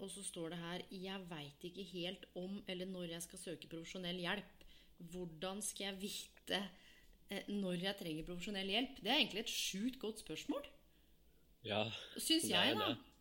[0.00, 3.68] og så står det her Jeg veit ikke helt om eller når jeg skal søke
[3.72, 4.64] profesjonell hjelp.
[5.12, 6.62] Hvordan skal jeg vite
[7.28, 8.96] eh, når jeg trenger profesjonell hjelp?
[9.02, 10.64] Det er egentlig et sjukt godt spørsmål.
[11.66, 11.82] Ja,
[12.16, 12.94] Syns jeg, da.
[12.94, 13.15] det.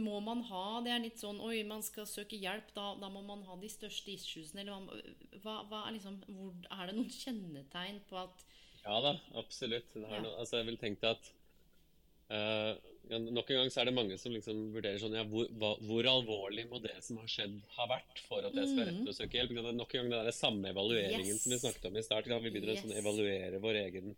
[0.00, 2.70] Må man ha Det er litt sånn Oi, man skal søke hjelp.
[2.76, 4.62] Da, da må man ha de største issuesene.
[4.64, 8.46] Eller hva, hva, er liksom hvor, Er det noen kjennetegn på at
[8.86, 9.92] Ja da, absolutt.
[9.94, 10.22] Ja.
[10.24, 11.28] noe, altså jeg vil tenke at
[12.32, 12.72] uh,
[13.10, 15.74] ja, Nok en gang så er det mange som liksom vurderer sånn ja, hvor, hva,
[15.84, 19.00] hvor alvorlig må det som har skjedd, ha vært for at jeg skal rette rett
[19.04, 19.52] til å søke hjelp?
[19.58, 21.42] Det er Nok en gang den der samme evalueringen Yes.
[21.44, 22.30] som vi snakket om i start.
[22.30, 24.14] Vi begynner å sånn, evaluere vår egen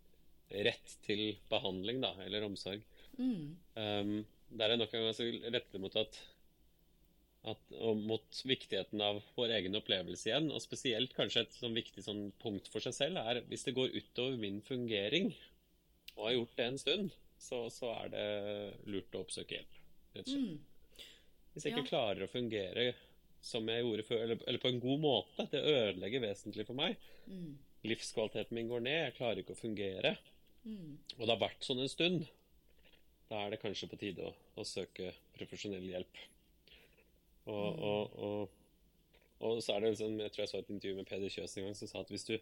[0.68, 2.84] rett til behandling da, eller omsorg.
[3.18, 4.12] mm, Um,
[4.50, 6.18] der er nok en gang så rettet mot at,
[7.44, 10.50] at og mot viktigheten av vår egen opplevelse igjen.
[10.54, 13.94] Og spesielt kanskje et sånn viktig sånn punkt for seg selv er hvis det går
[13.96, 15.32] utover min fungering,
[16.14, 17.10] og har gjort det en stund,
[17.42, 18.28] så, så er det
[18.86, 19.80] lurt å oppsøke hjelp.
[20.14, 20.46] rett og slett.
[20.46, 21.02] mm,
[21.54, 21.90] Hvis jeg ikke Ja.
[21.90, 22.94] klarer å fungere
[23.44, 26.96] som jeg gjorde før, eller, eller på en god måte, det ødelegger vesentlig for meg.
[27.26, 30.14] mm, Livskvaliteten min går ned, jeg klarer ikke å fungere.
[30.64, 30.98] mm.
[31.18, 32.24] Og det har vært sånn en stund.
[33.30, 36.20] Da er det kanskje på tide å, å søke profesjonell hjelp.
[37.46, 38.52] Og, og, og,
[39.44, 41.66] og så er det liksom Jeg tror jeg så et intervju med Peder Kjøs en
[41.66, 42.38] gang som sa at hvis du,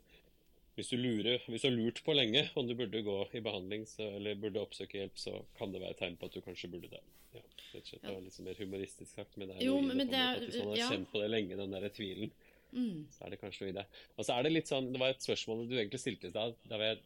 [0.76, 3.82] hvis du lurer Hvis du har lurt på lenge om du burde gå i behandling
[3.90, 6.70] så, eller burde oppsøke hjelp, så kan det være et tegn på at du kanskje
[6.70, 7.02] burde det.
[7.34, 7.42] Ja.
[7.72, 10.18] Det var litt sånn mer humoristisk sagt, men det er Jo, i men en det
[10.20, 10.88] er- Hvis man har ja.
[10.92, 12.32] kjent på det lenge, den der tvilen,
[12.72, 13.02] Mm.
[13.12, 13.82] så er det kanskje noe i det.
[14.16, 16.54] Og så er det litt sånn Det var et spørsmål du egentlig stilte i stad,
[16.70, 17.00] var jeg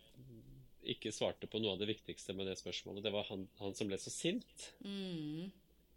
[0.93, 3.05] ikke svarte på noe av det viktigste med det spørsmålet.
[3.05, 4.67] Det var han, han som ble så sint.
[4.85, 5.49] Mm.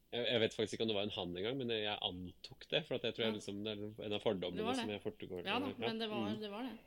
[0.09, 2.81] Jeg, jeg vet faktisk ikke om det var en han engang, men jeg antok det.
[2.87, 4.79] For at jeg tror jeg liksom, det er en av fordommene det det.
[4.81, 5.43] som jeg fortegår.
[5.45, 6.39] Ja da, men det var Mm.
[6.41, 6.51] det.
[6.55, 6.77] Var det.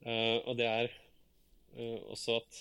[0.00, 0.92] Uh, og det er
[1.76, 2.58] uh, også at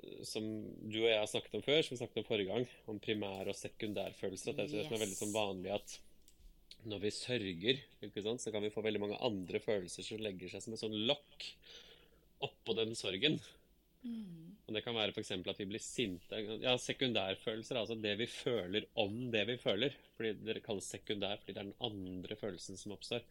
[0.00, 0.46] eh, som
[0.88, 3.50] du og jeg har snakket om før, som vi snakket om forrige gang, om primær-
[3.52, 4.54] og sekundærfølelser.
[4.54, 5.98] At det det som er veldig sånn vanlig at
[6.86, 7.80] når vi sørger,
[8.22, 10.96] sant, så kan vi få veldig mange andre følelser som legger seg som et sånn
[11.08, 11.46] lokk
[12.44, 13.38] oppå den sorgen.
[14.02, 14.56] Mm.
[14.66, 15.30] Og Det kan være f.eks.
[15.32, 16.40] at vi blir sinte.
[16.62, 19.94] Ja, Sekundærfølelser, altså det vi føler om det vi føler.
[20.16, 23.22] Fordi Det kalles sekundær fordi det er den andre følelsen som oppstår.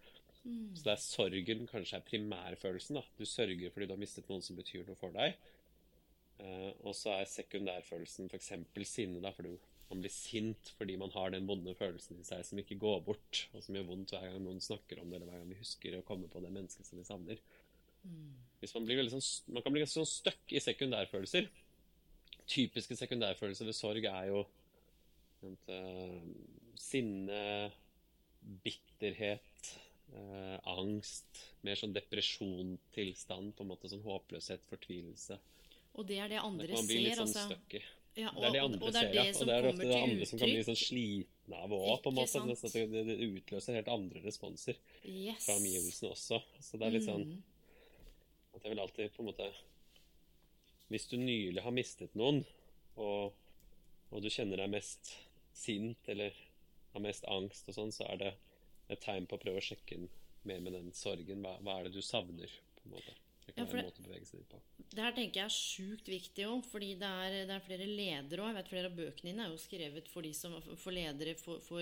[0.45, 0.75] Mm.
[0.75, 2.95] Så det er sorgen kanskje er primærfølelsen.
[2.95, 3.03] da.
[3.17, 5.35] Du sørger fordi du har mistet noen som betyr noe for deg.
[6.39, 8.51] Eh, og så er sekundærfølelsen f.eks.
[8.87, 9.55] sinne, da, fordi
[9.89, 13.45] man blir sint fordi man har den vonde følelsen i seg som ikke går bort,
[13.53, 15.97] og som gjør vondt hver gang noen snakker om det, eller hver gang vi husker
[15.97, 17.41] å komme på det mennesket som vi savner.
[18.05, 18.33] Mm.
[18.65, 21.49] Hvis man, blir veldig sånn, man kan bli ganske sånn stuck i sekundærfølelser.
[22.49, 24.45] Typiske sekundærfølelser ved sorg er jo
[25.41, 27.41] sant, uh, sinne,
[28.65, 29.69] bitterhet,
[30.15, 35.37] uh, angst, mer sånn depresjontilstand, på en måte sånn håpløshet, fortvilelse.
[35.95, 36.81] Og det er det andre andre altså.
[36.81, 37.45] man blir litt ser, sånn altså.
[37.53, 37.85] stuck i.
[38.15, 39.23] Ja, Det er det andre og det er ser, ja.
[39.27, 42.15] Og det er ofte det andre som kan bli sånn slitne av òg, på en
[42.15, 42.43] måte.
[42.45, 45.43] at det, det, det utløser helt andre responser Yes.
[45.43, 46.39] fra omgivelsene også.
[46.63, 47.43] Så det er litt sånn Mm.
[48.55, 49.47] At jeg vil alltid på en måte
[50.91, 52.43] Hvis du nylig har mistet noen,
[52.95, 53.33] og,
[54.13, 55.15] og du kjenner deg mest
[55.55, 56.35] sint eller
[56.93, 58.33] har mest angst og sånn, så er det
[58.93, 60.05] et tegn på å prøve å sjekke inn
[60.45, 61.41] mer med den sorgen.
[61.41, 62.51] Hva, hva er det du savner?
[62.77, 63.13] på en måte.
[63.47, 64.59] Det kan Ja, være en det- måte å bevege seg inn på.
[64.93, 68.41] Det her tenker jeg er sjukt viktig òg, fordi det er, det er flere ledere
[68.45, 68.51] òg.
[68.53, 71.59] Jeg vet flere av bøkene dine er jo skrevet for de som for ledere for,
[71.65, 71.81] for?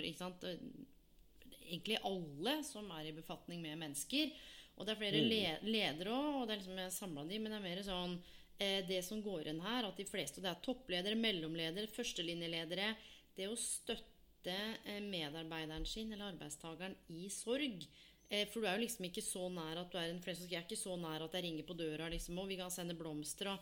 [1.63, 4.32] Egentlig alle som er i befatning med mennesker.
[4.78, 5.30] Og det er flere Mm.
[5.30, 8.15] le ledere òg, og det er liksom jeg samla de, men det er mer sånn
[8.59, 12.95] eh, Det som går igjen her, at de fleste og Det er toppledere, mellomledere, førstelinjeledere.
[13.36, 14.55] Det å støtte
[14.86, 17.86] eh, medarbeideren sin eller arbeidstakeren i sorg.
[18.30, 20.61] Eh, For du er jo liksom ikke så nær at du er en flest Jeg
[20.61, 23.47] er ikke så nær at jeg ringer på døra liksom, og vi kan sende blomster.
[23.53, 23.59] og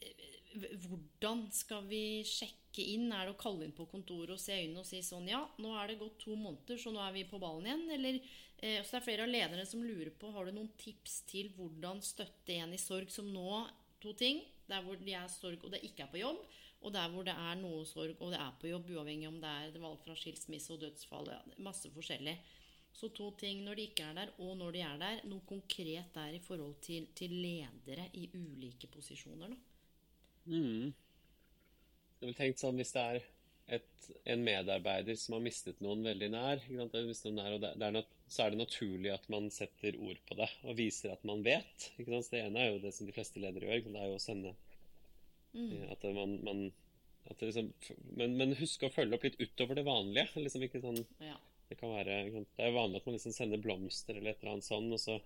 [0.00, 3.10] eh, hvordan skal vi sjekke inn?
[3.12, 5.74] Er det å kalle inn på kontoret og se øynene og si sånn Ja, nå
[5.78, 7.84] er det gått to måneder, så nå er vi på ballen igjen.
[7.96, 8.20] Eller
[8.64, 11.52] eh, så det er flere av lederne som lurer på Har du noen tips til
[11.56, 13.64] hvordan støtte en i sorg som nå
[14.04, 14.42] To ting.
[14.68, 16.42] Der hvor de er sorg og det ikke er på jobb.
[16.84, 19.48] Og der hvor det er noe sorg og det er på jobb, uavhengig om det
[19.48, 21.30] er det var fra skilsmisse og dødsfall.
[21.64, 22.36] Masse forskjellig.
[22.94, 25.22] Så to ting når de ikke er der, og når de er der.
[25.26, 29.54] Noe konkret der i forhold til, til ledere i ulike posisjoner.
[29.54, 29.56] Da.
[30.52, 30.92] Mm.
[32.20, 33.24] Jeg tenkt sånn hvis det er
[33.72, 36.90] et, en medarbeider som har mistet noen veldig nær, noen
[37.38, 40.36] nær og det, det er nat så er det naturlig at man setter ord på
[40.36, 41.90] det og viser at man vet.
[41.96, 44.54] Det ene er jo det som de fleste ledere gjør, det er jo å sende
[45.54, 45.84] Mm.
[45.86, 46.72] at man, man
[47.30, 47.68] at liksom,
[48.18, 50.26] men, men husk å følge opp litt utover det vanlige.
[50.34, 51.36] Liksom ikke sånn, Ja.
[51.70, 54.66] det kan være, det er vanlig at man liksom sender blomster eller et eller annet
[54.66, 55.20] sånn, og så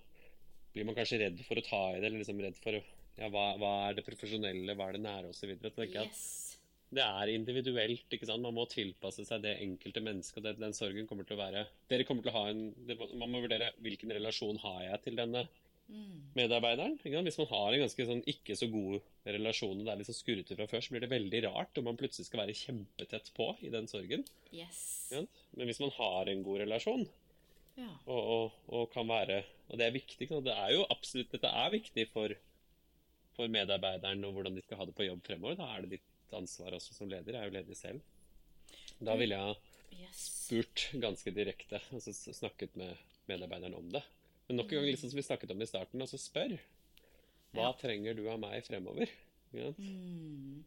[0.74, 3.47] blir man kanskje redd for å ta i det, eller liksom redd for ja, hva,
[3.59, 5.57] hva er det profesjonelle, hva er det nære, osv.
[5.89, 6.47] Yes.
[6.91, 8.07] Det er individuelt.
[8.16, 8.41] ikke sant?
[8.43, 10.39] Man må tilpasse seg det enkelte mennesket.
[10.41, 12.97] og det, Den sorgen kommer til å være Dere kommer til å ha en det,
[13.14, 15.47] Man må vurdere hvilken relasjon har jeg til denne
[16.36, 16.99] medarbeideren.
[17.01, 17.28] Ikke sant?
[17.28, 20.18] Hvis man har en ganske sånn ikke så god relasjon og det er litt sånn
[20.18, 23.51] skurrete fra før, så blir det veldig rart om man plutselig skal være kjempetett på
[23.64, 24.24] i den sorgen.
[24.53, 24.82] Yes.
[25.12, 27.09] Men hvis man har en god relasjon,
[27.78, 27.93] Ja.
[28.11, 30.26] og, og, og kan være Og det er viktig.
[30.43, 32.32] Det er jo absolutt Dette er viktig for,
[33.36, 35.55] for medarbeideren og hvordan de skal ha det på jobb fremover.
[35.61, 35.91] Da er det
[36.37, 37.35] ansvar også som leder.
[37.35, 38.01] Jeg er jo leder selv.
[39.01, 42.97] Da ville jeg spurt ganske direkte, altså snakket med
[43.29, 44.03] medarbeideren om det.
[44.49, 46.57] Men nok en gang, sånn som vi snakket om i starten, altså spør.
[47.53, 47.72] Hva Ja.
[47.81, 49.09] trenger du av meg fremover?
[49.53, 49.70] Ja.
[49.79, 50.64] Mm.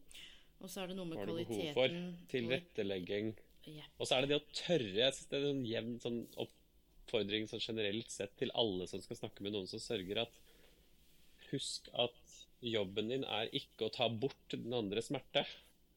[0.61, 2.27] Og så er det noe med Hva har du behov kvaliteten for?
[2.33, 3.33] Tilrettelegging.
[3.65, 3.83] Ja.
[3.99, 4.93] Og så er det det å tørre.
[4.97, 9.17] Jeg synes det er en jevn sånn oppfordring sånn generelt sett til alle som skal
[9.17, 10.33] snakke med noen som sørger, at
[11.51, 12.20] husk at
[12.61, 15.43] jobben din er ikke å ta bort den andres smerte.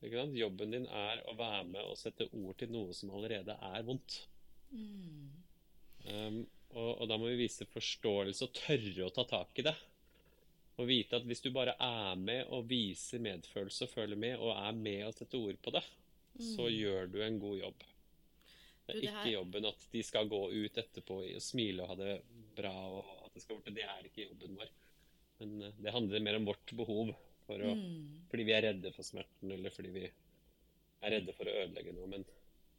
[0.04, 0.26] Ikke?
[0.36, 4.18] Jobben din er å være med og sette ord til noe som allerede er vondt.
[6.04, 6.42] Um,
[6.74, 9.74] og, og da må vi vise forståelse og tørre å ta tak i det.
[10.74, 14.56] Og vite at hvis du bare er med og viser medfølelse og føler med, og
[14.56, 15.84] er med og setter ord på det,
[16.42, 17.84] så gjør du en god jobb.
[18.84, 21.84] Det Du, er det ikke her- jobben at de skal gå ut etterpå og smile
[21.84, 22.16] og ha det
[22.58, 22.74] bra.
[22.98, 23.70] og at Det skal bort.
[23.74, 24.72] Det er ikke jobben vår.
[25.44, 27.14] Men eh, det handler mer om vårt behov.
[27.44, 27.74] For å,
[28.30, 32.06] Fordi vi er redde for smerten, eller fordi vi er redde for å ødelegge noe.
[32.08, 32.22] Men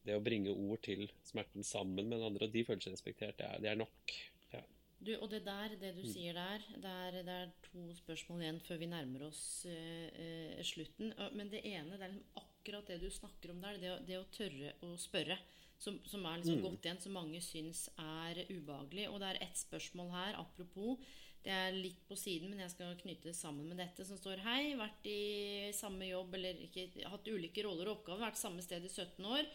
[0.05, 3.37] det å bringe ord til smerten sammen med den andre, og de føler seg respektert,
[3.37, 4.15] det er, det er nok.
[4.55, 4.63] Ja.
[5.05, 5.99] Du, og det der, det Mm.
[6.01, 10.07] du sier der, det er, det er to spørsmål igjen før vi nærmer oss uh,
[10.17, 11.13] uh, slutten.
[11.37, 14.17] Men det ene, det er liksom akkurat det du snakker om der, det å, det
[14.17, 15.37] å tørre å spørre.
[15.85, 16.41] Som, som er Mm.
[16.41, 19.05] liksom gått igjen, som mange syns er ubehagelig.
[19.11, 20.97] Og det er ett spørsmål her, apropos.
[21.45, 24.05] Det er litt på siden, men jeg skal knytte det sammen med dette.
[24.07, 28.41] Som står Hei, vært i samme jobb, eller ikke, hatt ulike roller og oppgaver, vært
[28.41, 29.45] samme sted i 17 år.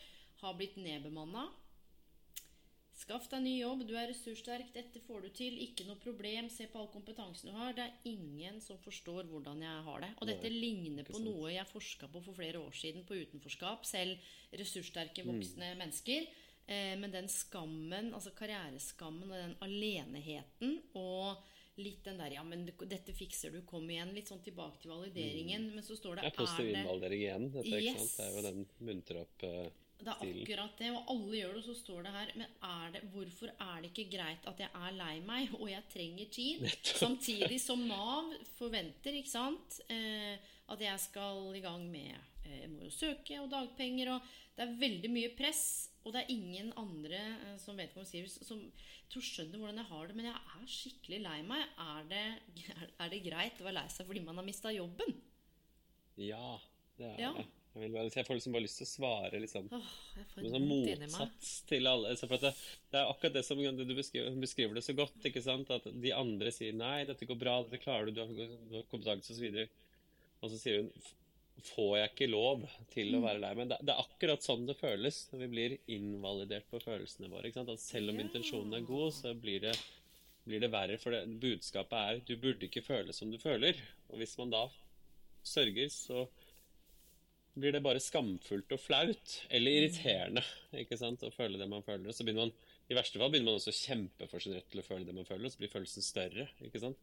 [0.40, 1.48] Har blitt nedbemanna.
[3.00, 6.66] Skaff deg ny jobb, du er ressurssterk, dette får du til, ikke noe problem, se
[6.68, 7.72] på all kompetansen du har.
[7.76, 10.10] Det er ingen som forstår hvordan jeg har det.
[10.20, 11.30] Og dette Nei, ligner på sant.
[11.30, 14.20] noe jeg forska på for flere år siden på utenforskap, selv
[14.60, 16.28] ressurssterke voksne mennesker.
[16.66, 21.40] Eh, men den skammen, altså karriereskammen og den aleneheten og
[21.80, 24.12] litt den der Ja, men dette fikser du, kom igjen.
[24.12, 25.70] Litt sånn tilbake til valideringen.
[25.74, 27.52] Men så står det Det er positiv er innvalidering igjen.
[27.54, 28.16] Dette, ikke Yes.
[28.18, 29.70] Det er jo den muntre opp eh,
[30.00, 32.94] Det er akkurat det, og alle gjør det, og så står det her Men er
[32.94, 36.64] det, hvorfor er det ikke greit at jeg er lei meg, og jeg trenger tid?
[37.02, 40.40] Samtidig som Nav forventer, ikke sant, eh,
[40.70, 44.66] at jeg skal i gang med eh, Jeg må jo søke og dagpenger, og det
[44.66, 45.64] er veldig mye press.
[46.00, 49.80] Og det er ingen andre eh, som vet hva sier, som jeg tror skjønner hvordan
[49.82, 50.16] jeg har det.
[50.16, 51.64] Men jeg er skikkelig lei meg.
[51.84, 52.26] Er det,
[53.04, 55.16] er det greit å være lei seg fordi man har mista jobben?
[56.20, 56.56] Ja,
[56.96, 57.32] det er Ja.
[57.70, 59.90] Jeg, vil bare, jeg får liksom bare lyst til å svare liksom Åh,
[60.42, 62.10] sånn motsats til alle.
[62.10, 62.50] Altså, for at det,
[62.90, 65.20] det er akkurat det som du beskriver, beskriver det så godt.
[65.30, 65.70] ikke sant?
[65.70, 68.88] At de andre sier 'nei, dette går bra, dette klarer du, du har, du har
[68.90, 69.62] kompetanse', osv.
[69.62, 69.86] Og,
[70.42, 70.90] og så sier hun
[71.60, 73.70] 'får jeg ikke lov til å være lei meg'?
[73.70, 77.46] Det, det er akkurat sånn det føles vi blir invalidert på følelsene våre.
[77.46, 77.70] ikke sant?
[77.76, 78.26] At selv om Ja.
[78.26, 79.76] intensjonen er god, så blir det,
[80.42, 80.98] blir det verre.
[80.98, 83.78] For det, budskapet er 'du burde ikke føle som du føler'.
[84.10, 84.66] Og hvis man da
[85.44, 86.26] sørger, så
[87.58, 89.32] blir det bare skamfullt og flaut.
[89.50, 90.42] Eller irriterende
[90.78, 92.08] ikke sant, å føle det man føler.
[92.08, 92.52] Og så begynner man,
[92.90, 95.14] I verste fall begynner man også å kjempe for sin rett til å føle det
[95.16, 96.48] man føler, og så blir følelsen større.
[96.64, 96.98] ikke sant?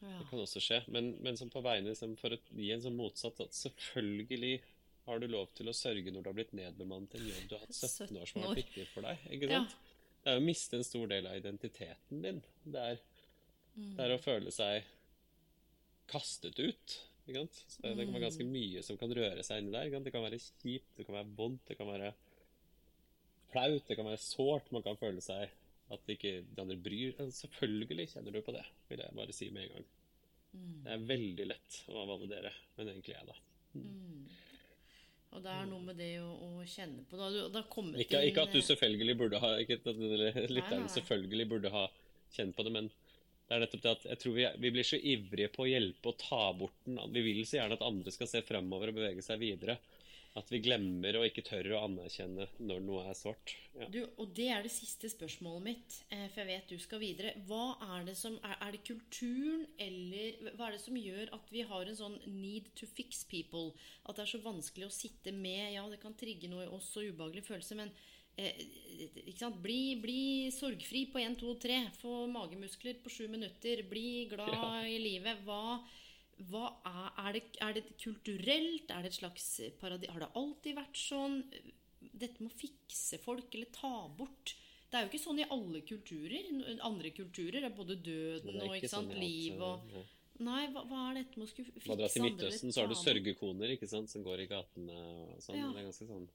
[0.00, 0.14] Ja.
[0.20, 0.80] Det kan også skje.
[0.94, 4.52] Men, men som på vegne for å gi en sånn motsatt at selvfølgelig
[5.08, 7.54] har du lov til å sørge når du har blitt nedbemannet i en jobb du
[7.56, 9.24] har hatt 17 år som har 17 vært viktig for deg.
[9.34, 9.62] ikke Ja.
[10.18, 12.42] Det er å miste en stor del av identiteten din.
[12.66, 12.98] Det er,
[13.78, 13.92] Mm.
[13.94, 14.82] det er å føle seg
[16.10, 16.94] kastet ut.
[17.28, 17.60] Ikke sant?
[17.68, 18.52] Så det, kan være ganske Mm.
[18.56, 20.00] mye som kan røre seg inni der.
[20.00, 22.12] Det kan være kjipt, det kan være vondt, det kan være
[23.52, 24.72] flaut, det kan være sårt.
[24.72, 25.50] Man kan føle seg
[25.90, 29.68] at ikke de andre bryr Selvfølgelig kjenner du på det, vil jeg bare si med
[29.68, 29.86] en gang.
[30.52, 30.82] Mm.
[30.84, 33.36] Det er veldig lett å validere, men egentlig jeg, da.
[35.36, 38.54] Og det er noe med det å, å kjenne på da, kommet Ikke, ikke at
[38.54, 39.98] du eh, selvfølgelig burde ha Ikke at
[40.48, 41.84] lytteren selvfølgelig burde ha
[42.32, 42.88] kjent på det, men
[43.48, 46.10] det er nettopp det at jeg tror vi, vi blir så ivrige på å hjelpe
[46.10, 46.98] og ta bort den.
[47.14, 49.78] Vi vil så gjerne at andre skal se fremover og bevege seg videre.
[50.36, 53.54] At vi glemmer og ikke tør å anerkjenne når noe er svart.
[53.72, 53.88] Ja.
[53.88, 57.32] du, Og det er det siste spørsmålet mitt, eh, for jeg vet du skal videre.
[57.48, 61.50] Hva er det som Er, er det kulturen, eller hva er det som gjør at
[61.50, 63.72] vi har en sånn need to fix people?
[64.04, 66.92] At det er så vanskelig å sitte med Ja, det kan trigge noe i oss
[67.00, 67.96] og ubehagelige følelser, men
[68.38, 68.66] eh,
[69.26, 69.60] ikke sant?
[69.62, 70.20] Bli, bli
[70.54, 71.78] sorgfri på 1, 2, 3.
[72.00, 73.84] Få magemuskler på sju minutter.
[73.90, 75.42] Bli glad i livet.
[75.46, 75.78] Hva
[76.46, 78.92] hva er, er, det, er det kulturelt?
[78.94, 79.46] Er det et slags
[79.80, 80.10] paradis?
[80.14, 81.40] Har det alltid vært sånn?
[81.98, 84.54] Dette med å fikse folk, eller ta bort
[84.88, 86.46] Det er jo ikke sånn i alle kulturer.
[86.86, 90.04] Andre kulturer er både døden er og ikke ikke sant, sånn liv og ja.
[90.38, 92.84] Nei, hva, hva er dette med å skulle fikse Man drar til andre Midtøsten, så
[92.84, 95.58] har du sørgekoner ikke sant, som går i gatene og sånn.
[95.58, 95.72] Ja.
[95.74, 96.28] Det er ganske sånn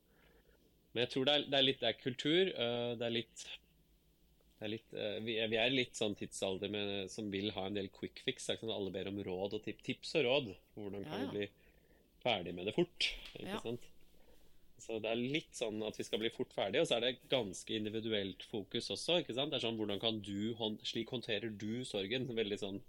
[0.94, 2.52] Men jeg tror det er, det er litt det er kultur.
[2.54, 3.46] øh, det er litt
[4.60, 7.66] det er litt, øh, vi, er, vi er litt sånn tidsalder med, som vil ha
[7.68, 8.46] en del quick fix.
[8.48, 10.54] Sånn Alle ber om råd og tip, tips og råd.
[10.78, 11.32] Hvordan kan Ja, ja.
[11.34, 11.50] vi bli
[12.24, 13.10] ferdig med det fort?
[13.36, 13.60] Ikke Ja.
[13.60, 13.90] sant?
[14.84, 17.30] Så det er litt sånn at vi skal bli fort ferdig, og så er det
[17.32, 19.20] ganske individuelt fokus også.
[19.22, 19.52] ikke sant?
[19.52, 22.28] Det er sånn, hvordan kan du, Slik håndterer du sorgen.
[22.28, 22.82] Veldig sånn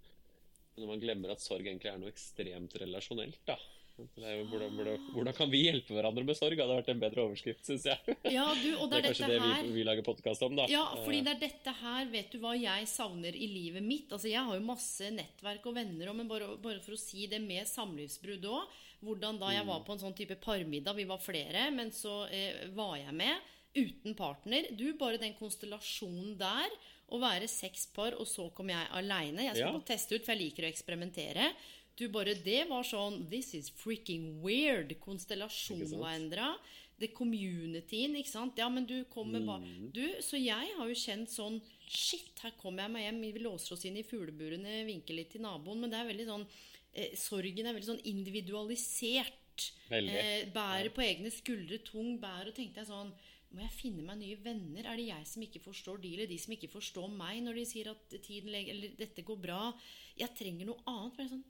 [0.77, 3.55] Når man glemmer at sorg egentlig er noe ekstremt relasjonelt, da.
[3.95, 6.59] Er jo, hvordan, hvordan, hvordan kan vi hjelpe hverandre med sorg?
[6.59, 8.17] hadde vært en bedre overskrift, syns jeg.
[8.35, 10.65] Ja, du, Det det er er kanskje det her vi, vi lager podkast om, da.
[10.73, 14.11] Ja, fordi Eh, det er dette her Vet du hva jeg savner i livet mitt?
[14.11, 17.39] Altså, Jeg har jo masse nettverk og venner, men bare, bare for å si det
[17.45, 18.75] med samlivsbrudd òg.
[19.05, 19.87] Hvordan da jeg var Mm.
[19.87, 23.37] på en sånn type parmiddag, vi var flere, men så eh, var jeg med
[23.77, 24.67] uten partner.
[24.75, 26.71] Du, bare den konstellasjonen der,
[27.15, 29.45] å være seks par, og så kom jeg aleine.
[29.45, 29.81] Jeg skal Ja.
[29.87, 31.51] teste ut, for jeg liker å eksperimentere.
[31.99, 34.97] Du, bare det var sånn This is freaking weird.
[35.05, 36.49] Konstellasjonen var endra.
[36.99, 38.59] The communityen, ikke sant.
[38.59, 39.91] Ja, men du kommer bare Mm.
[39.95, 43.21] Du, så jeg har jo kjent sånn Shit, her kommer jeg meg hjem.
[43.35, 45.81] Vi låser oss inn i fugleburene, vinker litt til naboen.
[45.83, 46.47] Men det er veldig sånn
[46.95, 49.69] eh, Sorgen er veldig sånn individualisert.
[49.91, 50.15] Veldig.
[50.19, 52.51] Eh, bærer på egne skuldre, tung bærer.
[52.51, 53.13] Og tenkte jeg sånn
[53.55, 54.87] Må jeg finne meg nye venner?
[54.91, 57.67] Er det jeg som ikke forstår de, eller de som ikke forstår meg når de
[57.71, 59.61] sier at tiden leger, Eller dette går bra?
[60.19, 61.19] Jeg trenger noe annet.
[61.19, 61.45] Men jeg er sånn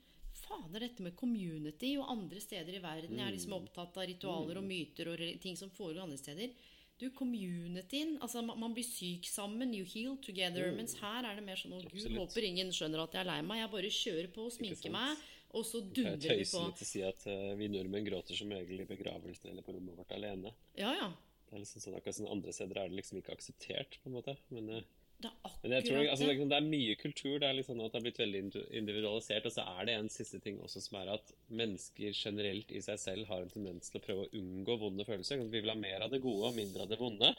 [0.45, 4.61] Fader, dette med community og andre steder i verden Jeg er liksom opptatt av ritualer
[4.61, 6.55] og myter og ting som foregår andre steder.
[7.01, 10.71] Du, communityen altså man, blir syk sammen, you heal together.
[10.77, 12.21] Mens her er det mer sånn Å, gud, Absolutt.
[12.23, 13.63] håper ingen skjønner at jeg er lei meg.
[13.65, 15.25] Jeg bare kjører på og sminker meg,
[15.55, 16.47] og så dundrer vi på.
[16.47, 19.75] tøyser litt og sier at uh, vi nordmenn gråter som regel i begravelsen eller på
[19.75, 20.55] rommet vårt alene.
[20.79, 21.11] Ja, ja.
[21.49, 24.17] Det er liksom sånn, akkurat sånn Andre steder er det liksom ikke akseptert, på en
[24.17, 24.37] måte.
[24.55, 24.87] Men, eh,
[25.25, 26.31] Det er akkurat jeg tror altså, det.
[26.33, 27.35] liksom, det er mye kultur.
[27.41, 28.43] Det er liksom at det har blitt veldig
[28.81, 29.49] individualisert.
[29.49, 33.01] Og så er det en siste ting også som er at mennesker generelt i seg
[33.01, 35.43] selv har en tendens til å prøve å unngå vonde følelser.
[35.49, 37.33] Vi vil ha mer av det gode og mindre av det vonde.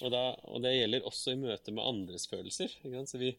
[0.00, 2.76] Og, da, og det gjelder også i møte med andres følelser.
[3.08, 3.32] Så vi,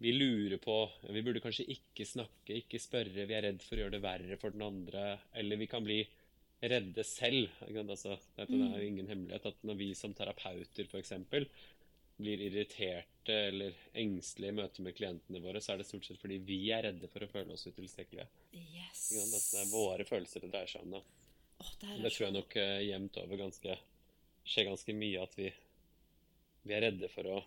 [0.00, 0.76] vi lurer på
[1.10, 3.26] Vi burde kanskje ikke snakke, ikke spørre.
[3.28, 5.16] Vi er redd for å gjøre det verre for den andre.
[5.36, 6.02] Eller vi kan bli
[6.62, 7.50] redde selv.
[7.66, 8.16] Altså,
[8.48, 8.74] Mm.
[8.74, 11.12] er jo ingen hemmelighet at når vi som terapeuter f.eks.
[12.16, 16.38] blir irriterte eller engstelige i møte med klientene våre, så er det stort sett fordi
[16.46, 18.26] vi er redde for å føle oss utilstrekkelige.
[18.56, 19.02] Yes.
[19.16, 20.96] Ja, det er våre følelser det dreier seg om.
[20.96, 21.02] da.
[21.58, 23.76] Åh, det, her Det er tror jeg nok uh, jevnt over ganske
[24.46, 25.50] skjer ganske mye at vi,
[26.66, 27.38] vi er redde for å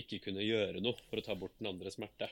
[0.00, 2.28] ikke kunne gjøre noe for å ta bort den andres smerte.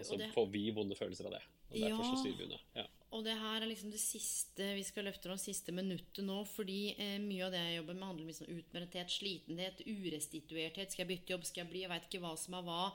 [0.00, 1.42] Og så det- får vi vonde følelser av det.
[1.70, 2.10] Og derfor Ja.
[2.10, 2.58] så styrer vi unna.
[2.76, 2.86] Ja.
[3.12, 6.44] Og det her er liksom det siste vi skal løfte fram, siste minuttet nå.
[6.46, 10.90] Fordi eh, mye av det jeg jobber med, handler om liksom utbrenthet, slitenhet, urestituerthet.
[10.92, 11.44] Skal jeg bytte jobb?
[11.44, 11.80] Skal jeg bli?
[11.82, 12.92] Jeg veit ikke hva som er hva.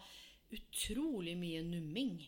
[0.56, 2.20] Utrolig mye numming.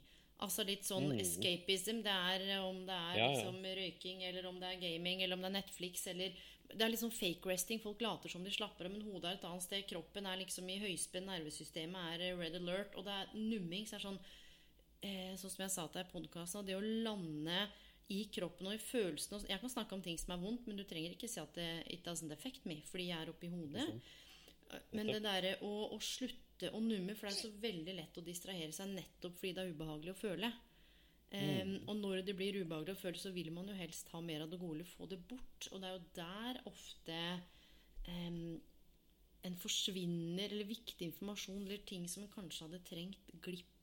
[0.44, 2.04] Altså litt sånn escapism.
[2.06, 3.18] Det er eh, om det er Mm.
[3.18, 3.34] Ja, ja.
[3.34, 6.32] liksom røyking, eller om det er gaming, eller om det er Netflix, eller
[6.70, 7.80] Det er liksom fake resting.
[7.80, 9.88] Folk later som de slapper av, men hodet er et annet sted.
[9.88, 13.86] Kroppen er liksom i høyspenn, nervesystemet er eh, red alert, og det er numming.
[13.88, 14.20] Så er det sånn
[15.06, 17.66] eh, sånn som jeg sa til deg i podkasten, det å lande
[18.14, 20.86] i kroppen og i følelsene Jeg kan snakke om ting som er vondt, men du
[20.88, 23.88] trenger ikke si at det, it doesn't affect me, fordi jeg er oppi hodet.
[24.96, 28.24] Men det derre å, å slutte å numme, for det er så veldig lett å
[28.26, 30.52] distrahere seg nettopp fordi det er ubehagelig å føle.
[31.28, 34.46] Um, og når det blir ubehagelig å føle, så vil man jo helst ha mer
[34.46, 35.68] av det gode, få det bort.
[35.72, 37.18] Og det er jo der ofte
[38.08, 38.58] um,
[39.48, 43.74] en forsvinner, eller viktig informasjon, eller ting som en kanskje hadde trengt, glipper.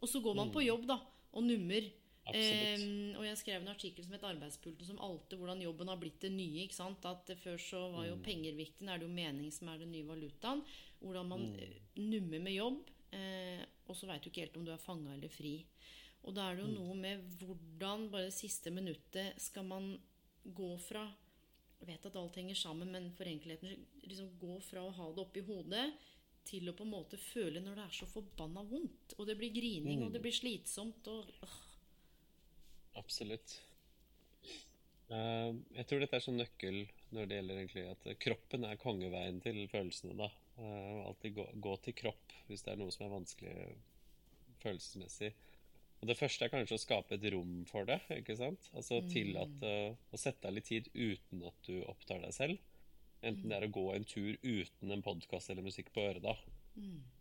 [0.00, 0.98] Og så går man på jobb, da,
[1.32, 1.88] og nummer.
[2.26, 3.16] Absolutt.
[3.20, 6.32] Og jeg skrev en artikkel som het 'Arbeidspulten som alltid', hvordan jobben har blitt det
[6.32, 6.62] nye.
[6.62, 7.04] ikke sant?
[7.04, 9.78] At eh, Før så var jo penger viktig, nå er det jo mening som er
[9.78, 10.62] den nye valutaen.
[11.00, 11.72] Hvordan man mm.
[11.96, 15.28] nummer med jobb, eh, og så veit du ikke helt om du er fanga eller
[15.28, 15.64] fri.
[16.24, 20.00] Og da er det jo noe med hvordan bare det siste minuttet skal man
[20.44, 21.06] gå fra
[21.78, 25.20] Jeg vet at alt henger sammen, men for enkelheten liksom gå fra å ha det
[25.20, 25.92] oppi hodet
[26.46, 29.16] til å på en måte føle når det er så forbanna vondt.
[29.18, 31.08] Og det blir grining, og det blir slitsomt.
[31.10, 31.56] og øh.
[33.00, 33.58] Absolutt.
[35.06, 36.80] Uh, jeg tror dette er sånn nøkkel
[37.14, 40.16] når det gjelder egentlig at kroppen er kongeveien til følelsene.
[40.18, 40.30] da.
[40.58, 43.56] Uh, alltid gå, gå til kropp hvis det er noe som er vanskelig
[44.64, 45.34] følelsesmessig.
[46.02, 48.00] Og Det første er kanskje å skape et rom for det.
[48.18, 48.68] ikke sant?
[48.76, 49.72] Altså tillate
[50.12, 52.60] å sette av litt tid uten at du opptar deg selv.
[53.22, 56.36] Enten det er å gå en tur uten en podkast eller musikk på øret, da.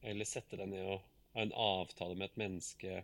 [0.04, 3.04] Eller sette deg ned og ha en avtale med et menneske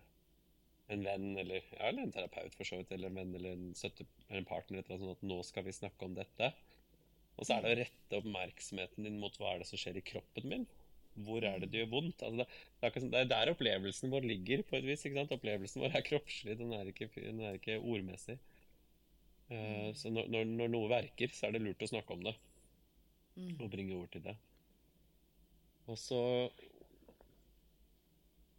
[0.91, 3.71] en venn eller, ja, eller en terapeut for så vidt, eller en venn eller en
[3.77, 6.51] støtte eller en partner, eller sånt, at nå skal vi snakke om dette.
[7.37, 10.05] Og så er det å rette oppmerksomheten din mot hva er det som skjer i
[10.11, 10.67] kroppen min.
[11.25, 12.23] Hvor er det det gjør vondt?
[12.23, 15.05] Altså det, er det, er der opplevelsen vår ligger, på et vis.
[15.07, 15.33] ikke sant?
[15.35, 18.37] Opplevelsen vår er kroppslig, den er ikke, den er ikke ordmessig.
[19.51, 22.35] Uh, så når, når, når, noe verker, så er det lurt å snakke om det.
[23.37, 23.55] Mm.
[23.59, 24.35] Og bringe ord til det.
[25.89, 26.21] Og så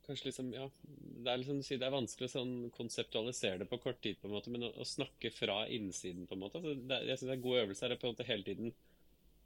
[0.03, 4.01] Kanskje liksom, ja, det er, liksom, det er vanskelig å sånn konseptualisere det på kort
[4.03, 6.59] tid, på en måte, men å, å snakke fra innsiden på en måte.
[6.59, 8.73] Altså, det, jeg synes det er god øvelse her på en måte hele tiden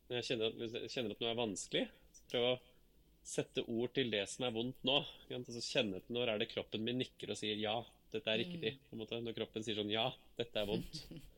[0.08, 1.84] Når jeg kjenner, at, jeg kjenner at noe er vanskelig,
[2.16, 2.58] prøv prøve å
[3.26, 4.96] sette ord til det som er vondt nå.
[5.34, 7.76] Altså, kjenne til når er det kroppen min nikker og sier 'ja,
[8.14, 8.78] dette er riktig'.
[8.78, 8.84] Mm.
[8.88, 9.22] på en måte.
[9.26, 10.08] Når kroppen sier sånn 'ja,
[10.38, 11.02] dette er vondt'.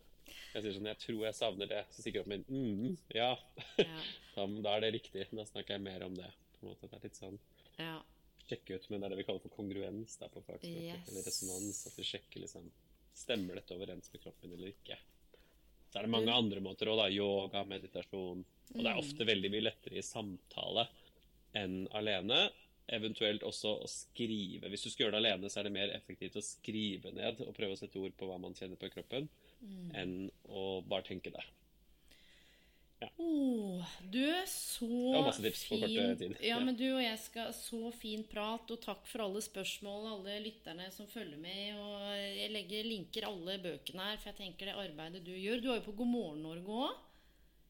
[0.55, 3.37] Jeg sier sånn 'jeg tror jeg savner det', så sier kroppen min 'mm, ja'.
[3.79, 4.03] ja.
[4.65, 5.27] da, er det riktig.
[5.31, 6.31] Da snakker jeg mer om det.
[6.59, 6.89] på en måte.
[6.89, 7.39] Det er litt sånn
[7.79, 7.99] ja
[8.49, 10.85] sjekke ut men det vi kaller for kongruens da, på fagspråket.
[10.85, 11.09] Yes.
[11.11, 11.87] Eller resonans.
[11.91, 12.71] At vi sjekker liksom
[13.19, 14.95] Stemmer dette overens med kroppen eller ikke?
[15.91, 17.09] Så er det mange andre måter òg, da.
[17.11, 18.45] Yoga, meditasjon.
[18.77, 19.31] Og det er ofte mm.
[19.33, 20.85] veldig mye lettere i samtale
[21.59, 22.45] enn alene.
[22.95, 24.71] Eventuelt også å skrive.
[24.71, 27.51] Hvis du skal gjøre det alene, så er det mer effektivt å skrive ned og
[27.57, 29.27] prøve å sette ord på hva man kjenner på kroppen,
[29.61, 29.87] mm.
[29.99, 31.45] enn å bare tenke det.
[32.99, 33.09] Ja.
[33.23, 34.87] Oh, du, så
[35.55, 40.09] fin ja, men du og jeg skal Så fin prat, og takk for alle spørsmål,
[40.17, 41.79] alle lytterne som følger med.
[41.79, 45.71] Og jeg legger linker alle bøkene her, for jeg tenker det arbeidet du gjør Du
[45.71, 47.05] er jo på God morgen Norge òg.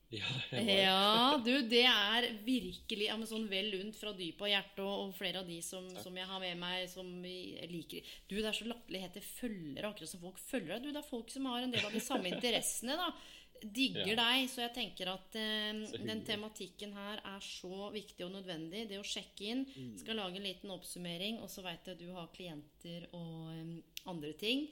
[0.08, 5.02] Ja, ja, du, det er virkelig ja, sånn vel lunt fra dypet av hjertet, og,
[5.02, 8.56] og, flere av de som, som, jeg har med meg, som liker Du, det er
[8.56, 10.86] så latterlig hete følgere, akkurat som folk følger deg.
[10.86, 13.10] Du, det er folk som har en del av de samme interessene, da
[13.58, 14.16] digger ja.
[14.18, 18.86] deg, så jeg tenker at eh, den tematikken her er så viktig og nødvendig.
[18.90, 19.64] Det å sjekke inn.
[19.68, 19.94] Mm.
[20.00, 23.74] Skal lage en liten oppsummering, og så veit jeg at du har klienter og um,
[24.14, 24.68] andre ting.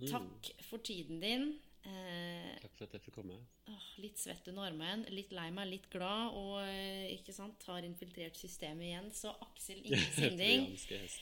[0.00, 0.08] Mm.
[0.10, 1.50] Takk for tiden din.
[1.86, 3.36] Eh, Takk for at jeg fikk komme.
[3.70, 7.86] Åh, litt svett under armen, litt lei meg, litt glad, og eh, ikke sant, har
[7.86, 9.10] infiltrert systemet igjen.
[9.14, 10.66] Så Aksel Inge Sinding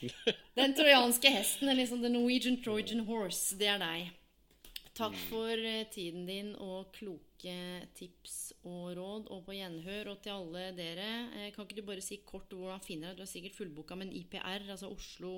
[0.59, 4.13] Den trojanske hesten, eller liksom The Norwegian Trojan Horse, det er deg.
[4.95, 5.23] Takk mm.
[5.27, 7.55] for eh, tiden din og kloke
[7.99, 9.25] tips og råd.
[9.33, 10.13] Og på gjenhør.
[10.13, 13.19] Og til alle dere, eh, kan ikke du bare si kort hvordan finner deg?
[13.19, 15.33] Du er sikkert fullboka, men IPR, altså Oslo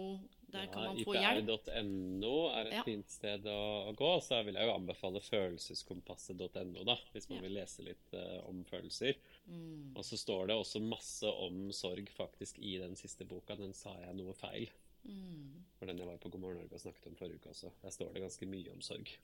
[0.53, 1.49] Der kan man få hjelp.
[1.49, 2.83] IPR.no er et ja.
[2.85, 4.11] fint sted å, gå.
[4.23, 7.45] Så vil jeg jo anbefale følelseskompasset.no, da, hvis man ja.
[7.47, 9.17] vil lese litt uh, om følelser.
[9.49, 9.95] Mm.
[9.97, 13.57] Og så står det også masse om sorg faktisk i den siste boka.
[13.57, 14.69] Den sa jeg noe feil.
[15.07, 15.65] Mm.
[15.79, 17.73] For den jeg var på God morgen Norge og snakket om forrige uke også.
[17.81, 19.17] Der står det ganske mye om sorg.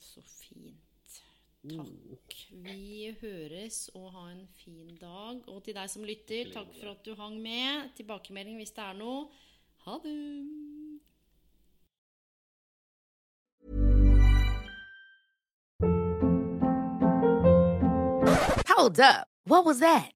[0.00, 0.82] Så fint.
[1.66, 2.34] Takk.
[2.50, 5.42] Vi høres, og ha en fin dag.
[5.50, 7.90] Og til deg som lytter, takk for at du hang med.
[7.98, 9.26] Tilbakemelding hvis det er noe.
[9.86, 10.16] Ha det!
[18.76, 19.26] Hold up.
[19.46, 20.15] What was that?